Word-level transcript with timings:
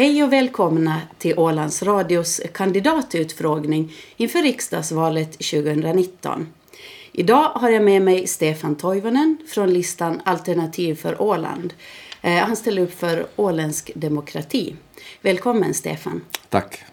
Hej 0.00 0.24
och 0.24 0.32
välkomna 0.32 1.00
till 1.18 1.38
Ålands 1.38 1.82
Radios 1.82 2.40
kandidatutfrågning 2.54 3.92
inför 4.16 4.42
riksdagsvalet 4.42 5.32
2019. 5.32 6.48
Idag 7.12 7.48
har 7.48 7.70
jag 7.70 7.82
med 7.82 8.02
mig 8.02 8.26
Stefan 8.26 8.76
Toivonen 8.76 9.38
från 9.48 9.72
listan 9.72 10.20
Alternativ 10.24 10.94
för 10.94 11.22
Åland. 11.22 11.74
Eh, 12.20 12.34
han 12.34 12.56
ställer 12.56 12.82
upp 12.82 12.98
för 12.98 13.26
åländsk 13.36 13.90
demokrati. 13.94 14.76
Välkommen 15.20 15.74
Stefan. 15.74 16.20
Tack. 16.48 16.84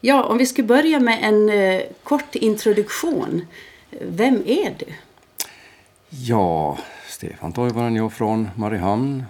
Ja, 0.00 0.24
om 0.24 0.38
vi 0.38 0.46
skulle 0.46 0.68
börja 0.68 1.00
med 1.00 1.18
en 1.22 1.48
eh, 1.48 1.82
kort 2.02 2.34
introduktion. 2.34 3.46
Vem 4.00 4.42
är 4.46 4.74
du? 4.78 4.86
Ja, 6.08 6.78
Stefan 7.08 7.52
Toivonen, 7.52 7.96
jag 7.96 8.12
från 8.12 8.48
Mariehamn. 8.54 9.24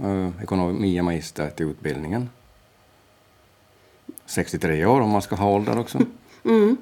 Eh, 0.00 0.30
ekonomia 0.42 1.02
magister 1.02 1.50
till 1.50 1.66
utbildningen. 1.66 2.30
63 4.26 4.86
år 4.86 5.00
om 5.00 5.10
man 5.10 5.22
ska 5.22 5.36
ha 5.36 5.50
ålder 5.50 5.78
också. 5.78 5.98
Mm. 6.44 6.76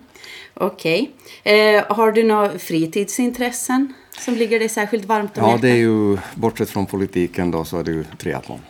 Okej. 0.55 1.11
Eh, 1.43 1.85
har 1.89 2.13
du 2.13 2.23
några 2.23 2.59
fritidsintressen 2.59 3.95
som 4.19 4.35
ligger 4.35 4.59
dig 4.59 4.69
särskilt 4.69 5.05
varmt 5.05 5.39
om 5.39 5.45
Ja, 5.45 5.49
hjärtat? 5.49 5.63
det 5.63 5.71
är 5.71 5.77
ju, 5.77 6.19
bortsett 6.35 6.71
från 6.71 6.87
politiken 6.87 7.51
då, 7.51 7.65
så 7.65 7.79
är 7.79 7.85
det 7.85 7.91
ju 7.91 8.05
triathlon 8.19 8.61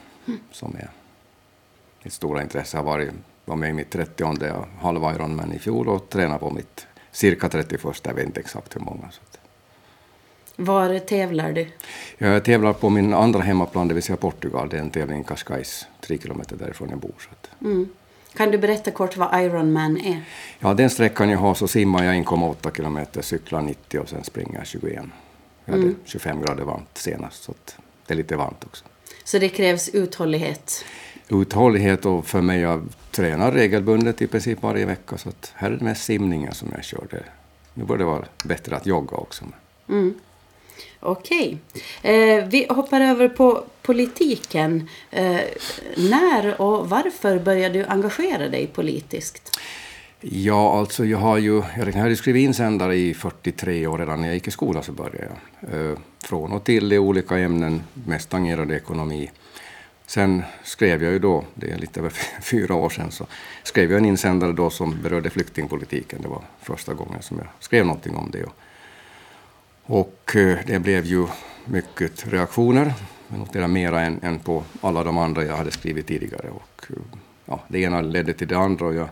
som 0.52 0.76
är 0.78 0.90
mitt 2.02 2.12
stora 2.12 2.42
intresse. 2.42 2.76
Jag 2.76 2.84
var 3.44 3.56
med 3.56 3.70
i 3.70 3.72
mitt 3.72 3.90
30 3.90 4.66
halva 4.80 5.14
Ironman 5.14 5.52
i 5.52 5.58
fjol 5.58 5.88
och 5.88 6.08
tränar 6.08 6.38
på 6.38 6.50
mitt 6.50 6.86
cirka 7.10 7.48
31, 7.48 7.82
jag 8.02 8.14
vet 8.14 8.26
inte 8.26 8.40
exakt 8.40 8.76
hur 8.76 8.80
många. 8.80 9.10
Så. 9.10 9.35
Var 10.56 10.98
tävlar 10.98 11.52
du? 11.52 11.66
Jag 12.18 12.44
tävlar 12.44 12.72
på 12.72 12.90
min 12.90 13.14
andra 13.14 13.40
hemmaplan, 13.40 13.88
det 13.88 13.94
vill 13.94 14.02
säga 14.02 14.16
Portugal. 14.16 14.68
Det 14.68 14.76
är 14.76 14.80
en 14.80 14.90
tävling 14.90 15.20
i 15.20 15.24
Cascais, 15.24 15.86
tre 16.00 16.18
kilometer 16.18 16.56
därifrån 16.56 16.90
jag 16.90 16.98
bor. 16.98 17.14
Mm. 17.60 17.88
Kan 18.36 18.50
du 18.50 18.58
berätta 18.58 18.90
kort 18.90 19.16
vad 19.16 19.40
Ironman 19.40 19.96
är? 19.96 20.22
Ja, 20.58 20.74
den 20.74 20.90
sträckan 20.90 21.30
jag 21.30 21.38
har 21.38 21.54
så 21.54 21.68
simmar 21.68 22.04
jag 22.04 22.14
1,8 22.14 22.76
kilometer, 22.76 23.22
cyklar 23.22 23.62
90 23.62 24.00
och 24.00 24.08
sen 24.08 24.24
springer 24.24 24.58
jag 24.58 24.66
21. 24.66 25.04
Jag 25.64 25.72
hade 25.72 25.94
25 26.04 26.42
grader 26.42 26.64
varmt 26.64 26.98
senast, 26.98 27.42
så 27.42 27.54
det 28.06 28.14
är 28.14 28.16
lite 28.16 28.36
varmt 28.36 28.64
också. 28.64 28.84
Så 29.24 29.38
det 29.38 29.48
krävs 29.48 29.88
uthållighet. 29.88 30.84
Uthållighet 31.28 32.06
och 32.06 32.26
för 32.26 32.40
mig, 32.40 32.60
jag 32.60 32.88
tränar 33.10 33.52
regelbundet 33.52 34.22
i 34.22 34.26
princip 34.26 34.62
varje 34.62 34.86
vecka, 34.86 35.18
så 35.18 35.28
att 35.28 35.52
här 35.54 35.70
är 35.70 35.76
det 35.76 35.84
mest 35.84 36.04
simningen 36.04 36.54
som 36.54 36.68
jag 36.74 36.84
kör. 36.84 37.22
Nu 37.74 37.84
borde 37.84 37.98
det 37.98 38.04
vara 38.04 38.24
bättre 38.44 38.76
att 38.76 38.86
jogga 38.86 39.16
också. 39.16 39.44
Mm. 39.88 40.14
Okej. 41.00 41.58
Eh, 42.02 42.44
vi 42.44 42.66
hoppar 42.70 43.00
över 43.00 43.28
på 43.28 43.64
politiken. 43.82 44.88
Eh, 45.10 45.40
när 45.96 46.60
och 46.60 46.88
varför 46.88 47.38
började 47.38 47.78
du 47.78 47.84
engagera 47.84 48.48
dig 48.48 48.66
politiskt? 48.66 49.60
Ja, 50.20 50.78
alltså 50.78 51.04
jag 51.04 51.18
har 51.18 51.38
ju, 51.38 51.62
jag 51.76 51.92
hade 51.92 52.16
skrivit 52.16 52.44
insändare 52.44 52.96
i 52.96 53.14
43 53.14 53.86
år 53.86 53.98
redan 53.98 54.20
när 54.20 54.28
jag 54.28 54.34
gick 54.34 54.48
i 54.48 54.50
skolan 54.50 54.82
så 54.82 54.92
började 54.92 55.28
jag. 55.60 55.90
Eh, 55.90 55.98
från 56.24 56.52
och 56.52 56.64
till 56.64 56.92
i 56.92 56.98
olika 56.98 57.38
ämnen, 57.38 57.82
mest 58.06 58.30
tangerade 58.30 58.76
ekonomi. 58.76 59.30
Sen 60.06 60.42
skrev 60.64 61.02
jag 61.02 61.12
ju 61.12 61.18
då, 61.18 61.44
det 61.54 61.70
är 61.70 61.78
lite 61.78 62.00
över 62.00 62.10
fyra 62.42 62.74
år 62.74 62.90
sedan, 62.90 63.10
så 63.10 63.26
skrev 63.62 63.90
jag 63.90 63.98
en 63.98 64.04
insändare 64.04 64.52
då 64.52 64.70
som 64.70 65.02
berörde 65.02 65.30
flyktingpolitiken. 65.30 66.22
Det 66.22 66.28
var 66.28 66.42
första 66.62 66.94
gången 66.94 67.22
som 67.22 67.38
jag 67.38 67.46
skrev 67.60 67.86
någonting 67.86 68.16
om 68.16 68.30
det. 68.30 68.44
Och 68.44 68.52
och 69.86 70.36
eh, 70.36 70.58
det 70.66 70.78
blev 70.78 71.04
ju 71.04 71.26
mycket 71.64 72.26
reaktioner, 72.26 72.94
jag 73.52 73.70
mera 73.70 74.00
än, 74.00 74.20
än 74.22 74.38
på 74.38 74.64
alla 74.80 75.04
de 75.04 75.18
andra 75.18 75.44
jag 75.44 75.56
hade 75.56 75.70
skrivit 75.70 76.06
tidigare. 76.06 76.50
Och, 76.50 76.86
eh, 76.90 76.96
ja, 77.44 77.60
det 77.68 77.78
ena 77.78 78.00
ledde 78.00 78.32
till 78.32 78.48
det 78.48 78.58
andra 78.58 78.86
och 78.86 78.94
jag, 78.94 79.08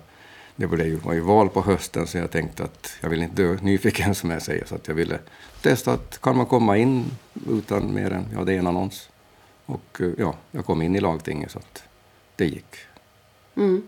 det 0.56 0.66
var 0.66 0.78
ju, 0.78 0.96
var 0.96 1.12
ju 1.12 1.20
val 1.20 1.48
på 1.48 1.62
hösten 1.62 2.06
så 2.06 2.18
jag 2.18 2.30
tänkte 2.30 2.64
att 2.64 2.96
jag 3.00 3.08
vill 3.08 3.22
inte 3.22 3.42
dö 3.42 3.56
nyfiken 3.62 4.14
som 4.14 4.30
jag 4.30 4.42
säger 4.42 4.64
så 4.64 4.74
att 4.74 4.88
jag 4.88 4.94
ville 4.94 5.18
testa 5.62 5.92
att 5.92 6.20
kan 6.20 6.36
man 6.36 6.46
komma 6.46 6.76
in 6.76 7.04
utan 7.50 7.94
mer 7.94 8.10
än, 8.10 8.26
ja 8.34 8.44
det 8.44 8.54
är 8.54 8.58
en 8.58 8.66
annons. 8.66 9.08
Och 9.66 10.00
eh, 10.00 10.10
ja, 10.18 10.34
jag 10.50 10.64
kom 10.64 10.82
in 10.82 10.96
i 10.96 11.00
lagtinget 11.00 11.50
så 11.50 11.58
att 11.58 11.82
det 12.36 12.46
gick. 12.46 12.76
Mm. 13.56 13.82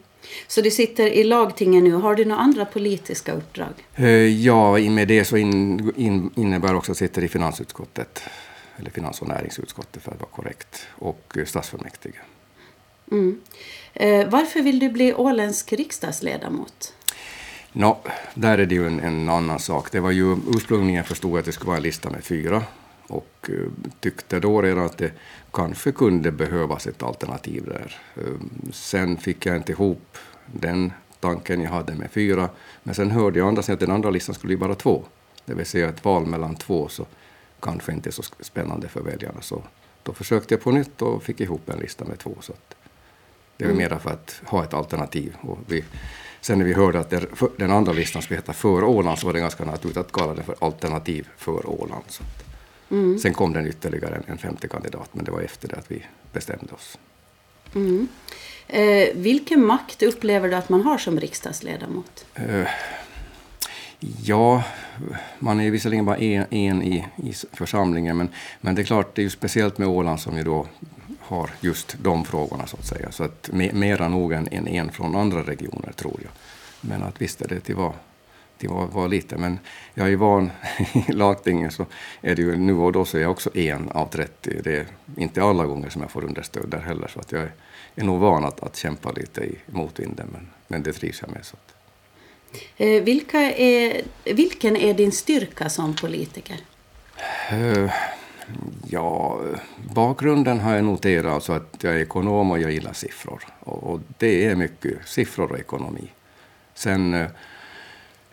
Så 0.46 0.60
du 0.60 0.70
sitter 0.70 1.06
i 1.06 1.24
lagtingen 1.24 1.84
nu. 1.84 1.92
Har 1.92 2.14
du 2.14 2.24
några 2.24 2.42
andra 2.42 2.64
politiska 2.64 3.32
uppdrag? 3.32 3.74
Eh, 3.94 4.06
Ja, 4.10 4.78
med 4.78 5.08
det 5.08 5.24
så 5.24 5.36
in, 5.36 5.92
in, 5.96 6.30
innebär 6.34 6.74
också 6.74 6.92
att 6.92 7.00
jag 7.00 7.08
sitter 7.08 7.24
i 7.24 7.28
finansutskottet, 7.28 8.22
eller 8.76 8.90
finans 8.90 9.22
och 9.22 9.28
näringsutskottet 9.28 10.02
för 10.02 10.12
att 10.12 10.20
vara 10.20 10.30
korrekt, 10.30 10.86
och 10.90 11.36
eh, 11.38 11.44
stadsfullmäktige. 11.44 12.18
Mm. 13.12 13.40
Eh, 13.94 14.28
varför 14.28 14.62
vill 14.62 14.78
du 14.78 14.88
bli 14.88 15.14
åländsk 15.14 15.72
riksdagsledamot? 15.72 16.94
Nå, 17.72 17.98
där 18.34 18.58
är 18.58 18.66
det 18.66 18.74
ju 18.74 18.86
en, 18.86 19.00
en 19.00 19.28
annan 19.28 19.58
sak. 19.58 19.92
Det 19.92 20.00
var 20.00 20.10
ju 20.10 20.36
ursprungligen 20.56 21.04
förstod 21.04 21.30
jag 21.30 21.38
att 21.38 21.44
det 21.44 21.52
skulle 21.52 21.66
vara 21.66 21.76
en 21.76 21.82
lista 21.82 22.10
med 22.10 22.24
fyra 22.24 22.62
och 23.08 23.50
eh, 23.50 23.54
tyckte 24.00 24.40
då 24.40 24.62
redan 24.62 24.84
att 24.84 24.98
det 24.98 25.12
kanske 25.52 25.92
kunde 25.92 26.32
behövas 26.32 26.86
ett 26.86 27.02
alternativ 27.02 27.64
där. 27.64 27.96
Eh, 28.16 28.22
sen 28.72 29.16
fick 29.16 29.46
jag 29.46 29.56
inte 29.56 29.72
ihop 29.72 30.18
den 30.46 30.92
tanken 31.20 31.60
jag 31.60 31.70
hade 31.70 31.94
med 31.94 32.10
fyra, 32.10 32.48
men 32.82 32.94
sen 32.94 33.10
hörde 33.10 33.38
jag 33.38 33.48
andra 33.48 33.62
säga 33.62 33.74
att 33.74 33.80
den 33.80 33.90
andra 33.90 34.10
listan 34.10 34.34
skulle 34.34 34.48
bli 34.56 34.66
bara 34.66 34.74
två. 34.74 35.04
Det 35.44 35.54
vill 35.54 35.66
säga 35.66 35.88
ett 35.88 36.04
val 36.04 36.26
mellan 36.26 36.54
två 36.56 36.88
så 36.88 37.06
kanske 37.60 37.92
inte 37.92 38.08
är 38.08 38.12
så 38.12 38.22
spännande 38.40 38.88
för 38.88 39.00
väljarna. 39.00 39.40
Så 39.40 39.62
då 40.02 40.12
försökte 40.12 40.54
jag 40.54 40.62
på 40.62 40.70
nytt 40.70 41.02
och 41.02 41.22
fick 41.22 41.40
ihop 41.40 41.68
en 41.68 41.78
lista 41.78 42.04
med 42.04 42.18
två. 42.18 42.36
Så 42.40 42.52
det 43.56 43.64
är 43.64 43.68
Mm. 43.68 43.78
mera 43.78 43.98
för 43.98 44.10
att 44.10 44.40
ha 44.44 44.64
ett 44.64 44.74
alternativ. 44.74 45.36
Och 45.40 45.58
vi, 45.66 45.84
sen 46.40 46.58
när 46.58 46.64
vi 46.66 46.74
hörde 46.74 47.00
att 47.00 47.14
den 47.56 47.70
andra 47.70 47.92
listan 47.92 48.22
skulle 48.22 48.38
heta 48.38 48.52
För 48.52 48.84
Åland 48.84 49.18
så 49.18 49.26
var 49.26 49.32
det 49.34 49.40
ganska 49.40 49.64
naturligt 49.64 49.96
att 49.96 50.12
kalla 50.12 50.34
den 50.34 50.44
för 50.44 50.56
Alternativ 50.60 51.28
för 51.36 51.66
Åland. 51.70 52.04
Så 52.08 52.22
Mm. 52.90 53.18
Sen 53.18 53.34
kom 53.34 53.52
den 53.52 53.66
ytterligare 53.66 54.14
en, 54.14 54.22
en 54.26 54.38
femte 54.38 54.68
kandidat, 54.68 55.08
men 55.12 55.24
det 55.24 55.30
var 55.30 55.40
efter 55.40 55.68
det 55.68 55.76
att 55.76 55.90
vi 55.90 56.02
bestämde 56.32 56.72
oss. 56.72 56.98
Mm. 57.74 58.08
Eh, 58.68 59.08
vilken 59.14 59.66
makt 59.66 60.02
upplever 60.02 60.48
du 60.48 60.54
att 60.54 60.68
man 60.68 60.82
har 60.82 60.98
som 60.98 61.20
riksdagsledamot? 61.20 62.26
Eh, 62.34 62.68
ja, 64.24 64.62
man 65.38 65.60
är 65.60 65.70
visserligen 65.70 66.04
bara 66.04 66.16
en, 66.16 66.46
en 66.50 66.82
i, 66.82 67.06
i 67.16 67.32
församlingen, 67.52 68.16
men, 68.16 68.28
men 68.60 68.74
det 68.74 68.82
är 68.82 68.86
klart, 68.86 69.14
det 69.14 69.20
är 69.20 69.24
ju 69.24 69.30
speciellt 69.30 69.78
med 69.78 69.88
Åland 69.88 70.20
som 70.20 70.36
ju 70.36 70.44
då 70.44 70.66
har 71.20 71.50
just 71.60 71.96
de 72.02 72.24
frågorna 72.24 72.66
så 72.66 72.76
att 72.76 72.86
säga. 72.86 73.12
Så 73.12 73.24
att 73.24 73.50
me, 73.52 73.72
mera 73.72 74.08
nog 74.08 74.32
än 74.32 74.68
en, 74.68 74.92
från 74.92 75.16
andra 75.16 75.42
regioner 75.42 75.92
tror 75.92 76.20
jag. 76.22 76.32
Men 76.80 77.02
att 77.02 77.22
visst 77.22 77.42
är 77.42 77.48
det 77.48 77.60
till 77.60 77.74
var, 77.74 77.92
till 78.58 78.68
var, 78.68 78.86
var 78.86 79.08
lite. 79.08 79.36
Men 79.36 79.58
jag 79.94 80.12
är 80.12 80.16
van 80.16 80.50
i 81.08 81.12
lagtinget 81.12 81.72
så 81.72 81.86
är 82.20 82.34
det 82.34 82.42
ju 82.42 82.56
nu 82.56 82.74
och 82.74 82.92
då 82.92 83.04
så 83.04 83.16
är 83.16 83.22
jag 83.22 83.30
också 83.30 83.56
en 83.56 83.88
av 83.88 84.06
30. 84.06 84.60
Det 84.64 84.76
är 84.76 84.86
inte 85.16 85.42
alla 85.42 85.66
gånger 85.66 85.88
som 85.88 86.02
jag 86.02 86.10
får 86.10 86.24
understöd 86.24 86.68
där 86.68 86.78
heller 86.78 87.08
så 87.08 87.20
att 87.20 87.32
jag 87.32 87.42
är, 87.42 87.52
är 87.94 88.04
nog 88.04 88.20
van 88.20 88.44
att, 88.44 88.60
att 88.60 88.76
kämpa 88.76 89.12
lite 89.12 89.40
i 89.40 89.58
motvinden 89.66 90.28
men, 90.32 90.48
men 90.68 90.82
det 90.82 90.92
trivs 90.92 91.20
jag 91.20 91.30
med. 91.30 91.44
Så 91.44 91.56
att. 91.56 91.74
Eh, 92.76 93.02
vilka 93.02 93.38
är, 93.40 94.02
vilken 94.24 94.76
är 94.76 94.94
din 94.94 95.12
styrka 95.12 95.68
som 95.68 95.96
politiker? 95.96 96.56
Eh, 97.50 97.90
Ja, 98.90 99.40
bakgrunden 99.94 100.60
har 100.60 100.74
jag 100.74 100.84
noterat 100.84 101.32
alltså 101.32 101.52
att 101.52 101.76
jag 101.80 101.94
är 101.94 101.98
ekonom 101.98 102.50
och 102.50 102.58
jag 102.58 102.72
gillar 102.72 102.92
siffror. 102.92 103.42
Och, 103.60 103.92
och 103.92 104.00
det 104.18 104.44
är 104.44 104.54
mycket 104.54 105.08
siffror 105.08 105.52
och 105.52 105.58
ekonomi. 105.58 106.12
Sen 106.74 107.28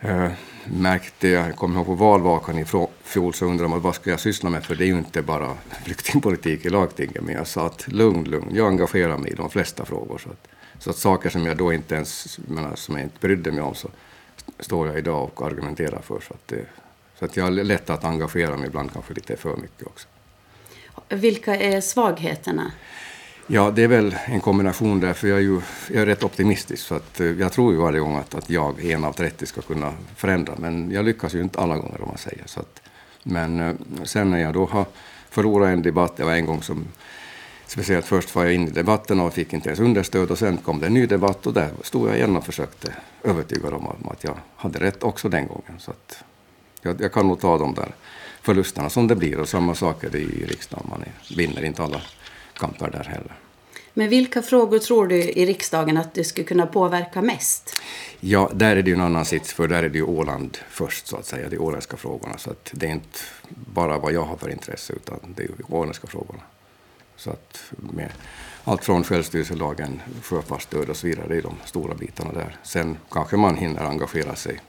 eh, 0.04 0.32
märkte 0.64 1.28
jag, 1.28 1.48
jag 1.48 1.56
kommer 1.56 1.76
ihåg 1.76 1.86
på 1.86 1.94
valvakan 1.94 2.58
i 2.58 2.64
fjol 3.04 3.34
så 3.34 3.46
undrade 3.46 3.68
man 3.68 3.80
vad 3.80 3.94
ska 3.94 4.10
jag 4.10 4.20
syssla 4.20 4.50
med 4.50 4.64
för 4.64 4.74
det 4.74 4.84
är 4.84 4.86
ju 4.86 4.98
inte 4.98 5.22
bara 5.22 5.56
flyktingpolitik 5.84 6.66
i 6.66 6.70
lagtinget. 6.70 7.22
Men 7.22 7.34
jag 7.34 7.46
sa 7.46 7.66
att 7.66 7.88
lugn, 7.88 8.24
lugn, 8.24 8.54
jag 8.54 8.68
engagerar 8.68 9.18
mig 9.18 9.32
i 9.32 9.34
de 9.34 9.50
flesta 9.50 9.84
frågor. 9.84 10.18
Så 10.18 10.30
att, 10.30 10.48
så 10.78 10.90
att 10.90 10.96
saker 10.96 11.30
som 11.30 11.46
jag 11.46 11.56
då 11.56 11.72
inte 11.72 11.94
ens, 11.94 12.38
menar, 12.48 12.74
som 12.76 12.94
jag 12.94 13.04
inte 13.04 13.18
brydde 13.20 13.52
mig 13.52 13.62
om 13.62 13.74
så 13.74 13.88
står 14.60 14.86
jag 14.86 14.98
idag 14.98 15.30
och 15.34 15.46
argumenterar 15.46 16.00
för. 16.00 16.20
Så 16.20 16.34
att, 16.34 16.48
det, 16.48 16.66
så 17.18 17.24
att 17.24 17.36
jag 17.36 17.44
har 17.44 17.50
lätt 17.50 17.90
att 17.90 18.04
engagera 18.04 18.56
mig 18.56 18.66
ibland 18.66 18.92
kanske 18.92 19.14
lite 19.14 19.36
för 19.36 19.56
mycket 19.56 19.86
också. 19.86 20.08
Vilka 21.08 21.56
är 21.56 21.80
svagheterna? 21.80 22.72
Ja, 23.46 23.70
det 23.70 23.82
är 23.82 23.88
väl 23.88 24.16
en 24.24 24.40
kombination 24.40 25.00
där, 25.00 25.12
för 25.12 25.28
jag 25.28 25.38
är 25.38 25.42
ju 25.42 25.60
jag 25.92 26.02
är 26.02 26.06
rätt 26.06 26.24
optimistisk. 26.24 26.86
Så 26.86 26.94
att, 26.94 27.20
eh, 27.20 27.26
jag 27.26 27.52
tror 27.52 27.72
ju 27.72 27.78
varje 27.78 28.00
gång 28.00 28.16
att, 28.16 28.34
att 28.34 28.50
jag, 28.50 28.84
en 28.84 29.04
av 29.04 29.12
30, 29.12 29.46
ska 29.46 29.62
kunna 29.62 29.92
förändra. 30.16 30.54
Men 30.58 30.90
jag 30.90 31.04
lyckas 31.04 31.34
ju 31.34 31.40
inte 31.40 31.58
alla 31.60 31.76
gånger 31.76 32.02
om 32.02 32.08
man 32.08 32.18
säger. 32.18 32.42
Så 32.46 32.60
att, 32.60 32.82
men 33.22 33.60
eh, 33.60 33.74
sen 34.04 34.30
när 34.30 34.38
jag 34.38 34.54
då 34.54 34.66
har 34.66 34.86
förlorat 35.30 35.68
en 35.68 35.82
debatt, 35.82 36.16
det 36.16 36.24
var 36.24 36.32
en 36.32 36.46
gång 36.46 36.62
som 36.62 36.84
Speciellt 37.66 38.06
först 38.06 38.34
var 38.34 38.44
jag 38.44 38.54
inne 38.54 38.66
i 38.66 38.70
debatten 38.70 39.20
och 39.20 39.34
fick 39.34 39.52
inte 39.52 39.68
ens 39.68 39.80
understöd 39.80 40.30
och 40.30 40.38
sen 40.38 40.56
kom 40.56 40.80
det 40.80 40.86
en 40.86 40.94
ny 40.94 41.06
debatt 41.06 41.46
och 41.46 41.52
där 41.52 41.70
stod 41.82 42.08
jag 42.08 42.16
igen 42.16 42.36
och 42.36 42.44
försökte 42.44 42.94
övertyga 43.22 43.70
dem 43.70 43.86
om 43.86 44.08
att 44.08 44.24
jag 44.24 44.36
hade 44.56 44.80
rätt 44.80 45.02
också 45.02 45.28
den 45.28 45.48
gången. 45.48 45.78
Så 45.78 45.90
att 45.90 46.24
jag, 46.82 47.00
jag 47.00 47.12
kan 47.12 47.28
nog 47.28 47.40
ta 47.40 47.58
de 47.58 47.74
där 47.74 47.94
förlusterna 48.42 48.90
som 48.90 49.08
det 49.08 49.16
blir 49.16 49.40
och 49.40 49.48
samma 49.48 49.74
sak 49.74 50.04
är 50.04 50.10
det 50.10 50.18
i 50.18 50.46
riksdagen. 50.46 50.86
Man 50.90 51.02
är, 51.02 51.36
vinner 51.36 51.64
inte 51.64 51.82
alla 51.82 52.00
kamper 52.54 52.90
där 52.90 53.04
heller. 53.04 53.34
Men 53.96 54.08
vilka 54.08 54.42
frågor 54.42 54.78
tror 54.78 55.06
du 55.06 55.16
i 55.16 55.46
riksdagen 55.46 55.96
att 55.96 56.14
du 56.14 56.24
skulle 56.24 56.46
kunna 56.46 56.66
påverka 56.66 57.22
mest? 57.22 57.80
Ja, 58.20 58.50
där 58.54 58.76
är 58.76 58.82
det 58.82 58.90
ju 58.90 58.94
en 58.94 59.00
annan 59.00 59.24
sits, 59.24 59.52
för 59.52 59.68
där 59.68 59.82
är 59.82 59.88
det 59.88 59.98
ju 59.98 60.04
Åland 60.04 60.58
först, 60.68 61.06
så 61.06 61.16
att 61.16 61.26
säga, 61.26 61.48
de 61.48 61.58
åländska 61.58 61.96
frågorna. 61.96 62.38
Så 62.38 62.50
att 62.50 62.70
det 62.72 62.86
är 62.86 62.90
inte 62.90 63.18
bara 63.48 63.98
vad 63.98 64.12
jag 64.12 64.22
har 64.22 64.36
för 64.36 64.50
intresse, 64.50 64.92
utan 64.92 65.18
det 65.36 65.42
är 65.42 65.46
ju 65.46 65.54
åländska 65.68 66.06
frågorna. 66.06 66.42
Så 67.16 67.30
att 67.30 67.62
med 67.76 68.12
allt 68.64 68.84
från 68.84 69.04
självstyrelselagen, 69.04 70.00
sjöfartsstöd 70.22 70.90
och 70.90 70.96
så 70.96 71.06
vidare, 71.06 71.28
det 71.28 71.36
är 71.36 71.42
de 71.42 71.54
stora 71.64 71.94
bitarna 71.94 72.32
där. 72.32 72.56
Sen 72.62 72.96
kanske 73.10 73.36
man 73.36 73.56
hinner 73.56 73.84
engagera 73.84 74.34
sig 74.34 74.60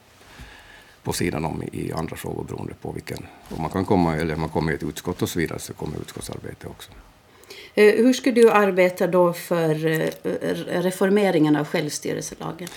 på 1.03 1.13
sidan 1.13 1.45
om 1.45 1.63
i 1.71 1.91
andra 1.91 2.15
frågor 2.15 2.43
beroende 2.43 2.73
på 2.81 2.91
vilken, 2.91 3.25
om 3.49 3.61
man 3.61 3.71
kan 3.71 3.85
komma, 3.85 4.15
eller 4.15 4.35
man 4.35 4.49
kommer 4.49 4.71
i 4.71 4.75
ett 4.75 4.83
utskott 4.83 5.21
och 5.21 5.29
så 5.29 5.39
vidare, 5.39 5.59
så 5.59 5.73
kommer 5.73 5.97
utskottsarbete 5.97 6.67
också. 6.67 6.91
Eh, 7.75 7.95
hur 7.95 8.13
skulle 8.13 8.36
du 8.36 8.51
arbeta 8.51 9.07
då 9.07 9.33
för 9.33 9.86
eh, 9.86 10.09
reformeringen 10.68 11.56
av 11.56 11.65
självstyrelselagen? 11.65 12.68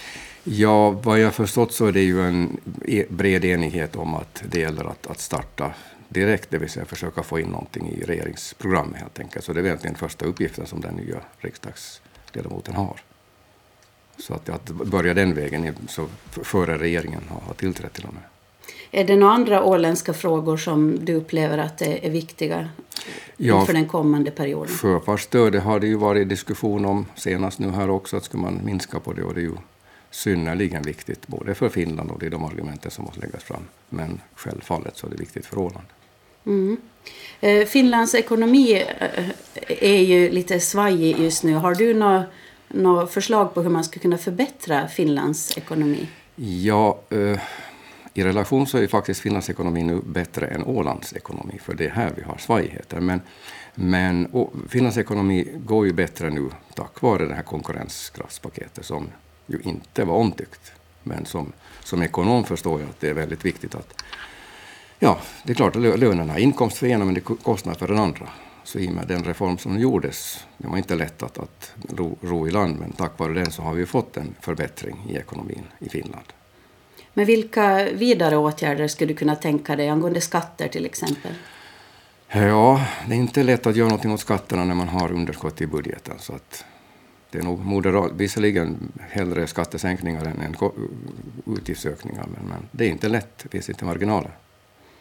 Ja, 0.44 0.90
vad 0.90 1.20
jag 1.20 1.34
förstått 1.34 1.72
så 1.72 1.86
är 1.86 1.92
det 1.92 2.02
ju 2.02 2.22
en 2.22 2.60
e-, 2.86 3.04
bred 3.08 3.44
enighet 3.44 3.96
om 3.96 4.14
att 4.14 4.42
det 4.50 4.60
gäller 4.60 4.84
att, 4.84 5.06
att 5.06 5.20
starta 5.20 5.72
direkt, 6.08 6.50
det 6.50 6.58
vill 6.58 6.70
säga 6.70 6.84
försöka 6.84 7.22
få 7.22 7.40
in 7.40 7.48
någonting 7.48 7.88
i 7.88 8.04
regeringsprogrammet 8.04 9.00
helt 9.00 9.18
enkelt. 9.18 9.44
Så 9.44 9.52
det 9.52 9.60
är 9.60 9.64
egentligen 9.64 9.96
första 9.96 10.24
uppgiften 10.24 10.66
som 10.66 10.80
den 10.80 10.94
nya 10.94 11.20
riksdagsledamoten 11.38 12.74
har. 12.74 13.00
Så 14.18 14.34
att, 14.34 14.48
att 14.48 14.68
börja 14.68 15.14
den 15.14 15.34
vägen 15.34 15.76
så 15.88 16.06
före 16.42 16.78
regeringen 16.78 17.22
har, 17.28 17.40
har 17.40 17.54
tillträtt 17.54 17.92
till 17.92 18.04
och 18.04 18.14
med. 18.14 18.22
Är 18.90 19.04
det 19.04 19.16
några 19.16 19.32
andra 19.32 19.64
åländska 19.64 20.12
frågor 20.12 20.56
som 20.56 21.04
du 21.04 21.14
upplever 21.14 21.58
att 21.58 21.82
är 21.82 22.10
viktiga 22.10 22.68
ja, 23.36 23.60
inför 23.60 23.72
den 23.72 23.86
kommande 23.86 24.30
perioden? 24.30 24.74
Sjöfartsstödet 24.74 25.62
har 25.62 25.80
det 25.80 25.86
ju 25.86 25.96
varit 25.96 26.28
diskussion 26.28 26.84
om 26.84 27.06
senast 27.14 27.58
nu 27.58 27.70
här 27.70 27.90
också, 27.90 28.16
att 28.16 28.24
ska 28.24 28.38
man 28.38 28.60
minska 28.64 29.00
på 29.00 29.12
det 29.12 29.22
och 29.22 29.34
det 29.34 29.40
är 29.40 29.42
ju 29.42 29.56
synnerligen 30.10 30.82
viktigt 30.82 31.26
både 31.26 31.54
för 31.54 31.68
Finland 31.68 32.10
och 32.10 32.18
det 32.18 32.26
är 32.26 32.30
de 32.30 32.44
argumenten 32.44 32.90
som 32.90 33.04
måste 33.04 33.20
läggas 33.20 33.42
fram. 33.42 33.62
Men 33.88 34.20
självfallet 34.34 34.96
så 34.96 35.06
är 35.06 35.10
det 35.10 35.16
viktigt 35.16 35.46
för 35.46 35.58
Åland. 35.58 35.86
Mm. 36.46 36.76
Eh, 37.40 37.66
Finlands 37.66 38.14
ekonomi 38.14 38.84
eh, 39.00 39.30
är 39.82 40.02
ju 40.02 40.30
lite 40.30 40.60
svajig 40.60 41.18
just 41.18 41.44
nu. 41.44 41.54
Har 41.54 41.74
du 41.74 41.94
några 41.94 42.24
nå 42.68 43.06
förslag 43.06 43.54
på 43.54 43.62
hur 43.62 43.70
man 43.70 43.84
ska 43.84 44.00
kunna 44.00 44.18
förbättra 44.18 44.88
Finlands 44.88 45.58
ekonomi? 45.58 46.06
Ja, 46.36 46.98
eh, 47.10 47.40
i 48.18 48.24
relation 48.24 48.66
så 48.66 48.78
är 48.78 48.82
ju 48.82 48.88
faktiskt 48.88 49.20
Finlands 49.20 49.50
ekonomi 49.50 49.82
nu 49.82 50.00
bättre 50.06 50.46
än 50.46 50.64
Ålands 50.64 51.12
ekonomi, 51.12 51.58
för 51.62 51.74
det 51.74 51.86
är 51.86 51.90
här 51.90 52.12
vi 52.16 52.22
har 52.22 52.36
svajigheter. 52.38 53.00
Men, 53.00 53.20
men 53.74 54.28
Finlands 54.68 54.98
ekonomi 54.98 55.48
går 55.56 55.86
ju 55.86 55.92
bättre 55.92 56.30
nu 56.30 56.50
tack 56.74 57.02
vare 57.02 57.26
det 57.26 57.34
här 57.34 57.42
konkurrenskraftspaketet 57.42 58.84
som 58.84 59.08
ju 59.46 59.58
inte 59.62 60.04
var 60.04 60.14
omtyckt. 60.14 60.72
Men 61.02 61.26
som, 61.26 61.52
som 61.84 62.02
ekonom 62.02 62.44
förstår 62.44 62.80
jag 62.80 62.90
att 62.90 63.00
det 63.00 63.08
är 63.08 63.14
väldigt 63.14 63.44
viktigt 63.44 63.74
att... 63.74 64.02
Ja, 64.98 65.18
det 65.44 65.52
är 65.52 65.54
klart 65.54 65.76
att 65.76 65.82
lönerna 65.82 66.34
är 66.34 66.38
inkomst 66.38 66.78
för 66.78 66.86
ena 66.86 67.04
men 67.04 67.14
det 67.14 67.20
är 67.20 67.34
kostnad 67.42 67.76
för 67.76 67.88
den 67.88 67.98
andra. 67.98 68.28
Så 68.64 68.78
i 68.78 68.88
och 68.88 68.92
med 68.92 69.08
den 69.08 69.24
reform 69.24 69.58
som 69.58 69.78
gjordes, 69.78 70.46
det 70.58 70.68
var 70.68 70.76
inte 70.76 70.94
lätt 70.94 71.22
att, 71.22 71.38
att 71.38 71.74
ro, 71.88 72.18
ro 72.20 72.48
i 72.48 72.50
land, 72.50 72.76
men 72.80 72.92
tack 72.92 73.18
vare 73.18 73.32
den 73.34 73.50
så 73.50 73.62
har 73.62 73.74
vi 73.74 73.86
fått 73.86 74.16
en 74.16 74.34
förbättring 74.40 74.96
i 75.08 75.16
ekonomin 75.16 75.64
i 75.78 75.88
Finland. 75.88 76.32
Men 77.18 77.26
vilka 77.26 77.84
vidare 77.92 78.36
åtgärder 78.36 78.88
skulle 78.88 79.12
du 79.12 79.16
kunna 79.16 79.36
tänka 79.36 79.76
dig 79.76 79.88
angående 79.88 80.20
skatter 80.20 80.68
till 80.68 80.86
exempel? 80.86 81.32
Ja, 82.28 82.86
det 83.08 83.14
är 83.14 83.18
inte 83.18 83.42
lätt 83.42 83.66
att 83.66 83.76
göra 83.76 83.88
något 83.88 84.04
åt 84.04 84.20
skatterna 84.20 84.64
när 84.64 84.74
man 84.74 84.88
har 84.88 85.12
underskott 85.12 85.60
i 85.60 85.66
budgeten. 85.66 86.14
Så 86.18 86.32
att 86.32 86.64
det 87.30 87.38
är 87.38 87.42
nog 87.42 87.64
moderat, 87.64 88.12
visserligen 88.16 88.92
hellre 89.10 89.46
skattesänkningar 89.46 90.24
än, 90.24 90.40
än 90.40 90.56
utgiftsökningar, 91.56 92.26
men, 92.34 92.48
men, 92.48 92.68
det 92.70 92.84
är 92.84 92.88
inte 92.88 93.08
lätt, 93.08 93.38
det 93.42 93.48
finns 93.48 93.68
inte 93.68 93.84
marginaler. 93.84 94.30